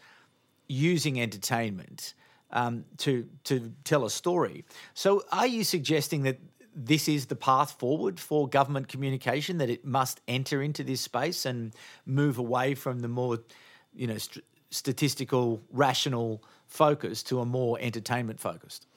using 0.67 1.19
entertainment 1.19 2.13
um, 2.51 2.85
to 2.97 3.27
to 3.45 3.73
tell 3.83 4.05
a 4.05 4.09
story. 4.09 4.65
So, 4.93 5.23
are 5.31 5.47
you 5.47 5.63
suggesting 5.63 6.23
that 6.23 6.39
this 6.73 7.07
is 7.07 7.25
the 7.25 7.35
path 7.35 7.71
forward 7.79 8.19
for 8.19 8.47
government 8.47 8.87
communication? 8.87 9.57
That 9.57 9.69
it 9.69 9.85
must 9.85 10.21
enter 10.27 10.61
into 10.61 10.83
this 10.83 11.01
space 11.01 11.45
and 11.45 11.73
move 12.05 12.37
away 12.37 12.75
from 12.75 12.99
the 12.99 13.07
more, 13.07 13.39
you 13.93 14.07
know, 14.07 14.17
st- 14.17 14.45
statistical, 14.69 15.61
rational 15.71 16.43
focus 16.67 17.23
to 17.23 17.41
a 17.41 17.45
more 17.45 17.77
entertainment 17.81 18.39
focused. 18.39 18.87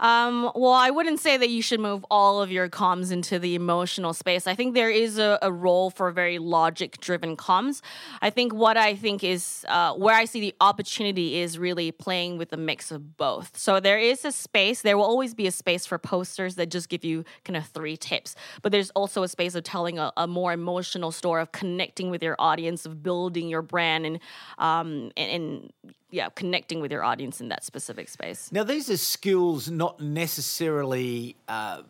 Um, 0.00 0.50
well, 0.54 0.72
I 0.72 0.90
wouldn't 0.90 1.20
say 1.20 1.36
that 1.36 1.48
you 1.48 1.62
should 1.62 1.80
move 1.80 2.04
all 2.10 2.40
of 2.40 2.50
your 2.50 2.68
comms 2.68 3.10
into 3.10 3.38
the 3.38 3.54
emotional 3.54 4.12
space. 4.12 4.46
I 4.46 4.54
think 4.54 4.74
there 4.74 4.90
is 4.90 5.18
a, 5.18 5.38
a 5.42 5.50
role 5.50 5.90
for 5.90 6.10
very 6.10 6.38
logic 6.38 7.00
driven 7.00 7.36
comms. 7.36 7.80
I 8.22 8.30
think 8.30 8.54
what 8.54 8.76
I 8.76 8.94
think 8.94 9.24
is 9.24 9.64
uh, 9.68 9.94
where 9.94 10.14
I 10.14 10.24
see 10.24 10.40
the 10.40 10.54
opportunity 10.60 11.40
is 11.40 11.58
really 11.58 11.90
playing 11.92 12.38
with 12.38 12.52
a 12.52 12.56
mix 12.56 12.90
of 12.90 13.16
both. 13.16 13.56
So 13.56 13.80
there 13.80 13.98
is 13.98 14.24
a 14.24 14.32
space, 14.32 14.82
there 14.82 14.96
will 14.96 15.04
always 15.04 15.34
be 15.34 15.46
a 15.46 15.52
space 15.52 15.86
for 15.86 15.98
posters 15.98 16.54
that 16.56 16.70
just 16.70 16.88
give 16.88 17.04
you 17.04 17.24
kind 17.44 17.56
of 17.56 17.66
three 17.66 17.96
tips, 17.96 18.34
but 18.62 18.72
there's 18.72 18.90
also 18.90 19.22
a 19.22 19.28
space 19.28 19.54
of 19.54 19.64
telling 19.64 19.98
a, 19.98 20.12
a 20.16 20.26
more 20.26 20.52
emotional 20.52 21.10
story, 21.10 21.42
of 21.42 21.52
connecting 21.52 22.10
with 22.10 22.22
your 22.22 22.36
audience, 22.38 22.86
of 22.86 23.02
building 23.02 23.48
your 23.48 23.62
brand 23.62 24.06
and, 24.06 24.20
um, 24.58 25.10
and, 25.16 25.30
and 25.30 25.72
yeah, 26.10 26.28
connecting 26.30 26.80
with 26.80 26.90
your 26.90 27.04
audience 27.04 27.40
in 27.40 27.48
that 27.48 27.64
specific 27.64 28.08
space. 28.08 28.50
Now, 28.50 28.64
these 28.64 28.88
are 28.90 28.96
skills 28.96 29.70
not 29.70 30.00
necessarily 30.00 31.36
uh, 31.48 31.82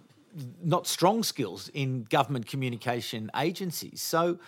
not 0.62 0.86
strong 0.86 1.22
skills 1.22 1.70
in 1.72 2.04
government 2.04 2.46
communication 2.46 3.30
agencies. 3.36 4.02
So, 4.02 4.38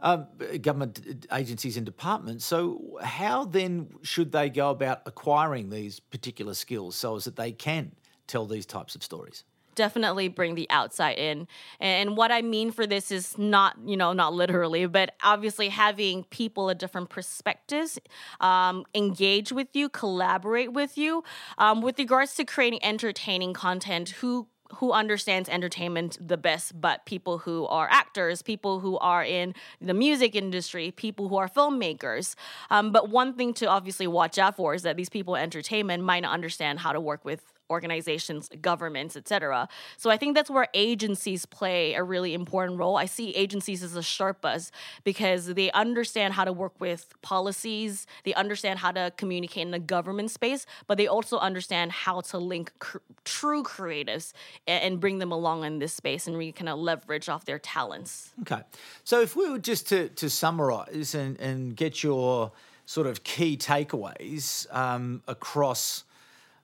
uh, 0.00 0.24
government 0.60 1.26
agencies 1.32 1.76
and 1.76 1.86
departments. 1.86 2.44
So, 2.44 2.98
how 3.02 3.44
then 3.44 3.88
should 4.02 4.30
they 4.32 4.50
go 4.50 4.70
about 4.70 5.02
acquiring 5.06 5.70
these 5.70 6.00
particular 6.00 6.54
skills 6.54 6.96
so 6.96 7.16
as 7.16 7.24
that 7.24 7.36
they 7.36 7.52
can 7.52 7.92
tell 8.26 8.46
these 8.46 8.66
types 8.66 8.94
of 8.94 9.02
stories? 9.02 9.44
Definitely 9.76 10.26
bring 10.28 10.56
the 10.56 10.68
outside 10.70 11.18
in. 11.18 11.46
And 11.78 12.16
what 12.16 12.32
I 12.32 12.42
mean 12.42 12.72
for 12.72 12.86
this 12.86 13.12
is 13.12 13.38
not, 13.38 13.76
you 13.84 13.96
know, 13.96 14.12
not 14.12 14.32
literally, 14.32 14.86
but 14.86 15.14
obviously 15.22 15.68
having 15.68 16.24
people 16.24 16.68
of 16.68 16.78
different 16.78 17.10
perspectives 17.10 17.98
um, 18.40 18.84
engage 18.94 19.52
with 19.52 19.68
you, 19.74 19.88
collaborate 19.88 20.72
with 20.72 20.98
you. 20.98 21.22
Um, 21.58 21.80
with 21.82 21.98
regards 21.98 22.34
to 22.36 22.44
creating 22.44 22.84
entertaining 22.84 23.52
content, 23.52 24.10
who 24.10 24.48
who 24.76 24.90
understands 24.90 25.48
entertainment 25.48 26.18
the 26.20 26.36
best 26.36 26.80
but 26.80 27.06
people 27.06 27.38
who 27.38 27.66
are 27.66 27.88
actors 27.88 28.42
people 28.42 28.80
who 28.80 28.98
are 28.98 29.24
in 29.24 29.54
the 29.80 29.94
music 29.94 30.34
industry 30.34 30.90
people 30.90 31.28
who 31.28 31.36
are 31.36 31.48
filmmakers 31.48 32.34
um, 32.70 32.90
but 32.90 33.08
one 33.08 33.32
thing 33.34 33.54
to 33.54 33.66
obviously 33.66 34.08
watch 34.08 34.38
out 34.38 34.56
for 34.56 34.74
is 34.74 34.82
that 34.82 34.96
these 34.96 35.08
people 35.08 35.36
in 35.36 35.42
entertainment 35.42 36.02
might 36.02 36.20
not 36.20 36.32
understand 36.32 36.80
how 36.80 36.92
to 36.92 37.00
work 37.00 37.24
with 37.24 37.55
organizations, 37.70 38.48
governments, 38.60 39.16
etc. 39.16 39.68
So 39.96 40.10
I 40.10 40.16
think 40.16 40.34
that's 40.34 40.50
where 40.50 40.68
agencies 40.74 41.46
play 41.46 41.94
a 41.94 42.02
really 42.02 42.34
important 42.34 42.78
role. 42.78 42.96
I 42.96 43.06
see 43.06 43.30
agencies 43.30 43.82
as 43.82 43.96
a 43.96 44.00
Sherpas 44.00 44.70
because 45.04 45.46
they 45.54 45.70
understand 45.72 46.34
how 46.34 46.44
to 46.44 46.52
work 46.52 46.80
with 46.80 47.14
policies, 47.22 48.06
they 48.24 48.34
understand 48.34 48.78
how 48.78 48.92
to 48.92 49.12
communicate 49.16 49.62
in 49.62 49.70
the 49.70 49.78
government 49.78 50.30
space, 50.30 50.66
but 50.86 50.98
they 50.98 51.06
also 51.06 51.38
understand 51.38 51.92
how 51.92 52.20
to 52.20 52.38
link 52.38 52.72
cr- 52.78 52.98
true 53.24 53.62
creatives 53.62 54.32
and, 54.66 54.82
and, 54.82 55.00
bring 55.00 55.18
them 55.18 55.30
along 55.30 55.64
in 55.64 55.78
this 55.78 55.92
space 55.92 56.26
and 56.26 56.38
really 56.38 56.52
kind 56.52 56.68
of 56.68 56.78
leverage 56.78 57.28
off 57.28 57.44
their 57.44 57.58
talents. 57.58 58.32
Okay. 58.40 58.62
So 59.04 59.20
if 59.20 59.36
we 59.36 59.48
were 59.50 59.58
just 59.58 59.88
to, 59.90 60.08
to 60.10 60.30
summarize 60.30 61.14
and, 61.14 61.38
and 61.38 61.76
get 61.76 62.02
your 62.02 62.52
sort 62.86 63.06
of 63.06 63.24
key 63.24 63.56
takeaways 63.56 64.72
um, 64.74 65.22
across 65.28 66.04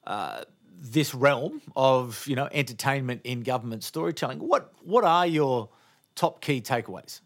uh, 0.07 0.43
this 0.81 1.15
realm 1.15 1.61
of 1.77 2.27
you 2.27 2.37
know 2.37 2.49
entertainment 2.53 3.23
in 3.25 3.43
government 3.43 3.85
storytelling. 3.85 4.39
What 4.39 4.73
what 4.83 5.05
are 5.05 5.27
your 5.27 5.69
top 6.15 6.41
key 6.41 6.61
takeaways? 6.61 7.21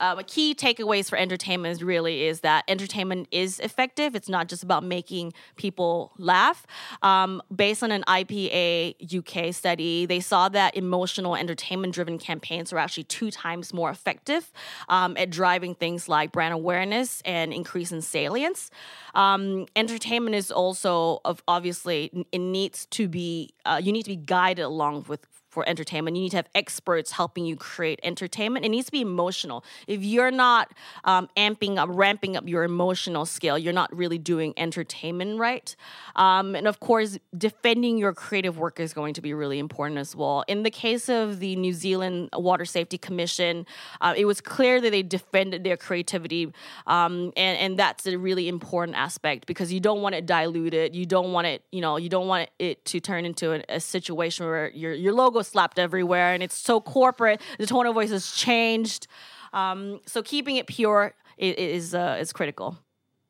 Um, 0.00 0.18
a 0.18 0.24
key 0.24 0.54
takeaways 0.54 1.08
for 1.08 1.16
entertainment 1.16 1.82
really 1.82 2.24
is 2.24 2.40
that 2.40 2.64
entertainment 2.68 3.28
is 3.30 3.60
effective. 3.60 4.14
It's 4.14 4.28
not 4.28 4.48
just 4.48 4.62
about 4.62 4.84
making 4.84 5.32
people 5.56 6.12
laugh. 6.18 6.66
Um, 7.02 7.42
based 7.54 7.82
on 7.82 7.92
an 7.92 8.04
IPA 8.06 8.96
UK 9.18 9.54
study, 9.54 10.06
they 10.06 10.20
saw 10.20 10.48
that 10.50 10.76
emotional 10.76 11.36
entertainment 11.36 11.94
driven 11.94 12.18
campaigns 12.18 12.72
are 12.72 12.78
actually 12.78 13.04
two 13.04 13.30
times 13.30 13.72
more 13.72 13.90
effective 13.90 14.52
um, 14.88 15.16
at 15.16 15.30
driving 15.30 15.74
things 15.74 16.08
like 16.08 16.32
brand 16.32 16.54
awareness 16.54 17.22
and 17.24 17.52
increase 17.52 17.92
in 17.92 18.02
salience. 18.02 18.70
Um, 19.14 19.66
entertainment 19.76 20.34
is 20.34 20.50
also 20.50 21.20
of 21.24 21.42
obviously 21.46 22.26
it 22.32 22.38
needs 22.38 22.86
to 22.86 23.08
be 23.08 23.52
uh, 23.64 23.80
you 23.82 23.92
need 23.92 24.04
to 24.04 24.10
be 24.10 24.16
guided 24.16 24.64
along 24.64 25.04
with 25.08 25.26
for 25.52 25.68
entertainment. 25.68 26.16
You 26.16 26.22
need 26.22 26.30
to 26.30 26.38
have 26.38 26.48
experts 26.54 27.12
helping 27.12 27.44
you 27.44 27.56
create 27.56 28.00
entertainment. 28.02 28.64
It 28.64 28.70
needs 28.70 28.86
to 28.86 28.92
be 28.92 29.02
emotional. 29.02 29.64
If 29.86 30.02
you're 30.02 30.30
not 30.30 30.72
um, 31.04 31.28
amping 31.36 31.76
up, 31.76 31.90
ramping 31.92 32.38
up 32.38 32.48
your 32.48 32.64
emotional 32.64 33.26
skill, 33.26 33.58
you're 33.58 33.74
not 33.74 33.94
really 33.94 34.16
doing 34.16 34.54
entertainment 34.56 35.38
right. 35.38 35.76
Um, 36.16 36.56
and 36.56 36.66
of 36.66 36.80
course, 36.80 37.18
defending 37.36 37.98
your 37.98 38.14
creative 38.14 38.56
work 38.56 38.80
is 38.80 38.94
going 38.94 39.12
to 39.12 39.20
be 39.20 39.34
really 39.34 39.58
important 39.58 39.98
as 39.98 40.16
well. 40.16 40.42
In 40.48 40.62
the 40.62 40.70
case 40.70 41.10
of 41.10 41.38
the 41.38 41.54
New 41.56 41.74
Zealand 41.74 42.30
Water 42.32 42.64
Safety 42.64 42.96
Commission, 42.96 43.66
uh, 44.00 44.14
it 44.16 44.24
was 44.24 44.40
clear 44.40 44.80
that 44.80 44.90
they 44.90 45.02
defended 45.02 45.64
their 45.64 45.76
creativity, 45.76 46.50
um, 46.86 47.30
and 47.36 47.58
and 47.58 47.78
that's 47.78 48.06
a 48.06 48.16
really 48.16 48.48
important 48.48 48.96
aspect 48.96 49.46
because 49.46 49.70
you 49.70 49.80
don't 49.80 50.00
want 50.00 50.14
it 50.14 50.24
diluted. 50.24 50.96
You 50.96 51.04
don't 51.04 51.32
want 51.32 51.46
it, 51.46 51.62
you 51.70 51.82
know, 51.82 51.98
you 51.98 52.08
don't 52.08 52.26
want 52.26 52.48
it 52.58 52.82
to 52.86 53.00
turn 53.00 53.26
into 53.26 53.52
a, 53.52 53.62
a 53.68 53.80
situation 53.80 54.46
where 54.46 54.70
your 54.70 54.94
your 54.94 55.12
logo 55.12 55.41
slapped 55.42 55.78
everywhere 55.78 56.32
and 56.32 56.42
it's 56.42 56.56
so 56.56 56.80
corporate. 56.80 57.40
The 57.58 57.66
tone 57.66 57.86
of 57.86 57.94
voice 57.94 58.10
has 58.10 58.32
changed. 58.32 59.06
Um, 59.52 60.00
so 60.06 60.22
keeping 60.22 60.56
it 60.56 60.66
pure 60.66 61.14
is 61.38 61.54
is, 61.56 61.94
uh, 61.94 62.16
is 62.20 62.32
critical. 62.32 62.78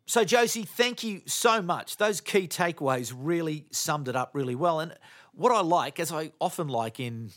So, 0.07 0.25
Josie, 0.25 0.65
thank 0.65 1.05
you 1.05 1.23
so 1.27 1.63
much. 1.63 1.97
Those 1.97 2.21
key 2.21 2.49
takeaways 2.49 3.15
really 3.17 3.67
summed 3.71 4.09
it 4.09 4.17
up 4.17 4.31
really 4.35 4.55
well. 4.55 4.81
And 4.81 4.95
what 5.33 5.53
I 5.53 5.61
like, 5.61 6.01
as 6.01 6.13
I 6.13 6.33
often 6.41 6.69
like 6.69 6.99
in 7.01 7.31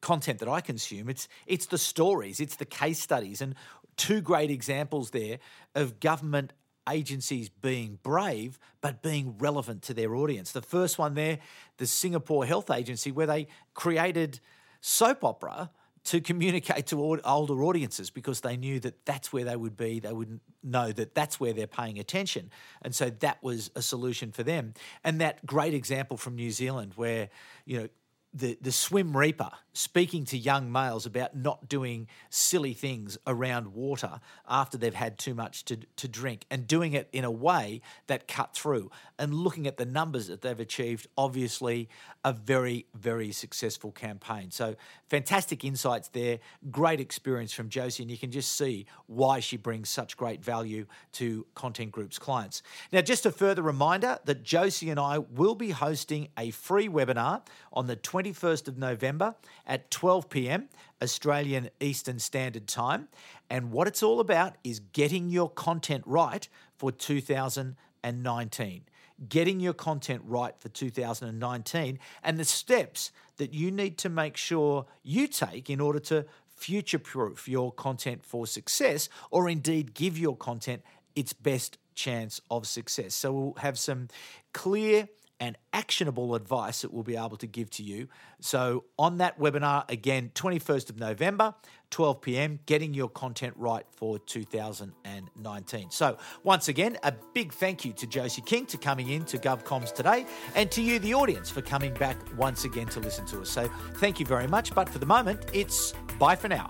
content 0.00 0.38
that 0.40 0.48
I 0.48 0.60
consume, 0.60 1.08
it's 1.08 1.28
it's 1.46 1.66
the 1.66 1.78
stories, 1.78 2.40
it's 2.40 2.56
the 2.56 2.64
case 2.64 2.98
studies, 2.98 3.40
and 3.40 3.54
two 3.96 4.20
great 4.20 4.50
examples 4.50 5.10
there 5.10 5.38
of 5.74 6.00
government 6.00 6.52
agencies 6.88 7.48
being 7.48 7.98
brave 8.02 8.58
but 8.80 9.02
being 9.02 9.36
relevant 9.38 9.82
to 9.82 9.94
their 9.94 10.14
audience. 10.14 10.52
The 10.52 10.62
first 10.62 10.98
one 10.98 11.14
there, 11.14 11.38
the 11.78 11.86
Singapore 11.86 12.44
Health 12.44 12.70
Agency, 12.70 13.10
where 13.10 13.26
they 13.26 13.48
created 13.74 14.40
soap 14.80 15.24
opera 15.24 15.70
to 16.04 16.20
communicate 16.20 16.86
to 16.86 17.20
older 17.24 17.64
audiences 17.64 18.10
because 18.10 18.40
they 18.40 18.56
knew 18.56 18.78
that 18.78 19.04
that's 19.04 19.32
where 19.32 19.42
they 19.42 19.56
would 19.56 19.76
be. 19.76 19.98
They 19.98 20.12
would 20.12 20.38
know 20.62 20.92
that 20.92 21.16
that's 21.16 21.40
where 21.40 21.52
they're 21.52 21.66
paying 21.66 21.98
attention. 21.98 22.50
And 22.82 22.94
so 22.94 23.10
that 23.10 23.42
was 23.42 23.72
a 23.74 23.82
solution 23.82 24.30
for 24.30 24.44
them. 24.44 24.74
And 25.02 25.20
that 25.20 25.44
great 25.44 25.74
example 25.74 26.16
from 26.16 26.36
New 26.36 26.52
Zealand 26.52 26.92
where, 26.94 27.28
you 27.64 27.78
know, 27.80 27.88
the, 28.36 28.58
the 28.60 28.72
swim 28.72 29.16
reaper 29.16 29.50
speaking 29.72 30.24
to 30.24 30.38
young 30.38 30.72
males 30.72 31.04
about 31.04 31.36
not 31.36 31.68
doing 31.68 32.06
silly 32.30 32.72
things 32.72 33.18
around 33.26 33.74
water 33.74 34.20
after 34.48 34.78
they've 34.78 34.94
had 34.94 35.18
too 35.18 35.34
much 35.34 35.64
to, 35.66 35.76
to 35.96 36.08
drink 36.08 36.46
and 36.50 36.66
doing 36.66 36.94
it 36.94 37.08
in 37.12 37.24
a 37.24 37.30
way 37.30 37.80
that 38.06 38.26
cut 38.26 38.54
through 38.54 38.90
and 39.18 39.34
looking 39.34 39.66
at 39.66 39.76
the 39.76 39.84
numbers 39.84 40.28
that 40.28 40.40
they've 40.40 40.60
achieved 40.60 41.06
obviously 41.18 41.88
a 42.24 42.32
very 42.32 42.86
very 42.94 43.30
successful 43.32 43.92
campaign. 43.92 44.50
So 44.50 44.76
fantastic 45.08 45.64
insights 45.64 46.08
there. 46.08 46.38
Great 46.70 47.00
experience 47.00 47.52
from 47.52 47.68
josie 47.68 48.02
and 48.02 48.10
you 48.10 48.18
can 48.18 48.30
just 48.30 48.52
see 48.52 48.86
why 49.06 49.40
she 49.40 49.56
brings 49.56 49.88
such 49.90 50.16
great 50.16 50.42
value 50.42 50.86
to 51.12 51.46
content 51.54 51.92
groups 51.92 52.18
clients. 52.18 52.62
Now 52.92 53.02
just 53.02 53.26
a 53.26 53.30
further 53.30 53.62
reminder 53.62 54.18
that 54.24 54.42
josie 54.42 54.90
and 54.90 54.98
i 55.00 55.18
will 55.18 55.54
be 55.54 55.70
hosting 55.70 56.28
a 56.38 56.50
free 56.50 56.88
webinar 56.88 57.42
on 57.72 57.86
the 57.86 57.96
20 57.96 58.25
21st 58.26 58.68
of 58.68 58.78
November 58.78 59.34
at 59.66 59.90
12 59.90 60.28
p.m. 60.28 60.68
Australian 61.02 61.70
Eastern 61.80 62.18
Standard 62.18 62.66
Time. 62.66 63.08
And 63.48 63.70
what 63.70 63.86
it's 63.86 64.02
all 64.02 64.20
about 64.20 64.54
is 64.64 64.80
getting 64.92 65.28
your 65.28 65.48
content 65.50 66.02
right 66.06 66.48
for 66.76 66.90
2019. 66.90 68.82
Getting 69.28 69.60
your 69.60 69.72
content 69.72 70.22
right 70.24 70.54
for 70.58 70.68
2019 70.68 71.98
and 72.22 72.38
the 72.38 72.44
steps 72.44 73.12
that 73.38 73.54
you 73.54 73.70
need 73.70 73.96
to 73.98 74.08
make 74.08 74.36
sure 74.36 74.86
you 75.02 75.26
take 75.26 75.70
in 75.70 75.80
order 75.80 76.00
to 76.00 76.26
future 76.48 76.98
proof 76.98 77.48
your 77.48 77.72
content 77.72 78.24
for 78.24 78.46
success 78.46 79.08
or 79.30 79.48
indeed 79.48 79.94
give 79.94 80.18
your 80.18 80.36
content 80.36 80.82
its 81.14 81.32
best 81.32 81.78
chance 81.94 82.40
of 82.50 82.66
success. 82.66 83.14
So 83.14 83.32
we'll 83.32 83.54
have 83.58 83.78
some 83.78 84.08
clear 84.52 85.08
and 85.40 85.56
actionable 85.72 86.34
advice 86.34 86.82
that 86.82 86.92
we'll 86.92 87.02
be 87.02 87.16
able 87.16 87.36
to 87.36 87.46
give 87.46 87.70
to 87.70 87.82
you. 87.82 88.08
So, 88.40 88.84
on 88.98 89.18
that 89.18 89.38
webinar, 89.38 89.90
again, 89.90 90.30
21st 90.34 90.90
of 90.90 90.98
November, 90.98 91.54
12 91.90 92.20
p.m., 92.20 92.60
getting 92.66 92.94
your 92.94 93.08
content 93.08 93.54
right 93.56 93.84
for 93.90 94.18
2019. 94.18 95.90
So, 95.90 96.16
once 96.42 96.68
again, 96.68 96.98
a 97.02 97.12
big 97.34 97.52
thank 97.52 97.84
you 97.84 97.92
to 97.94 98.06
Josie 98.06 98.42
Khng 98.42 98.66
to 98.68 98.78
coming 98.78 99.10
in 99.10 99.24
to 99.26 99.38
GovComs 99.38 99.94
today, 99.94 100.26
and 100.54 100.70
to 100.70 100.82
you, 100.82 100.98
the 100.98 101.14
audience, 101.14 101.50
for 101.50 101.62
coming 101.62 101.92
back 101.94 102.16
once 102.36 102.64
again 102.64 102.86
to 102.88 103.00
listen 103.00 103.26
to 103.26 103.42
us. 103.42 103.50
So, 103.50 103.68
thank 103.94 104.18
you 104.18 104.26
very 104.26 104.46
much. 104.46 104.74
But 104.74 104.88
for 104.88 104.98
the 104.98 105.06
moment, 105.06 105.46
it's 105.52 105.92
bye 106.18 106.36
for 106.36 106.48
now. 106.48 106.68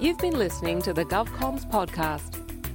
You've 0.00 0.18
been 0.18 0.38
listening 0.38 0.80
to 0.82 0.94
the 0.94 1.04
GovComs 1.04 1.70
podcast. 1.70 2.39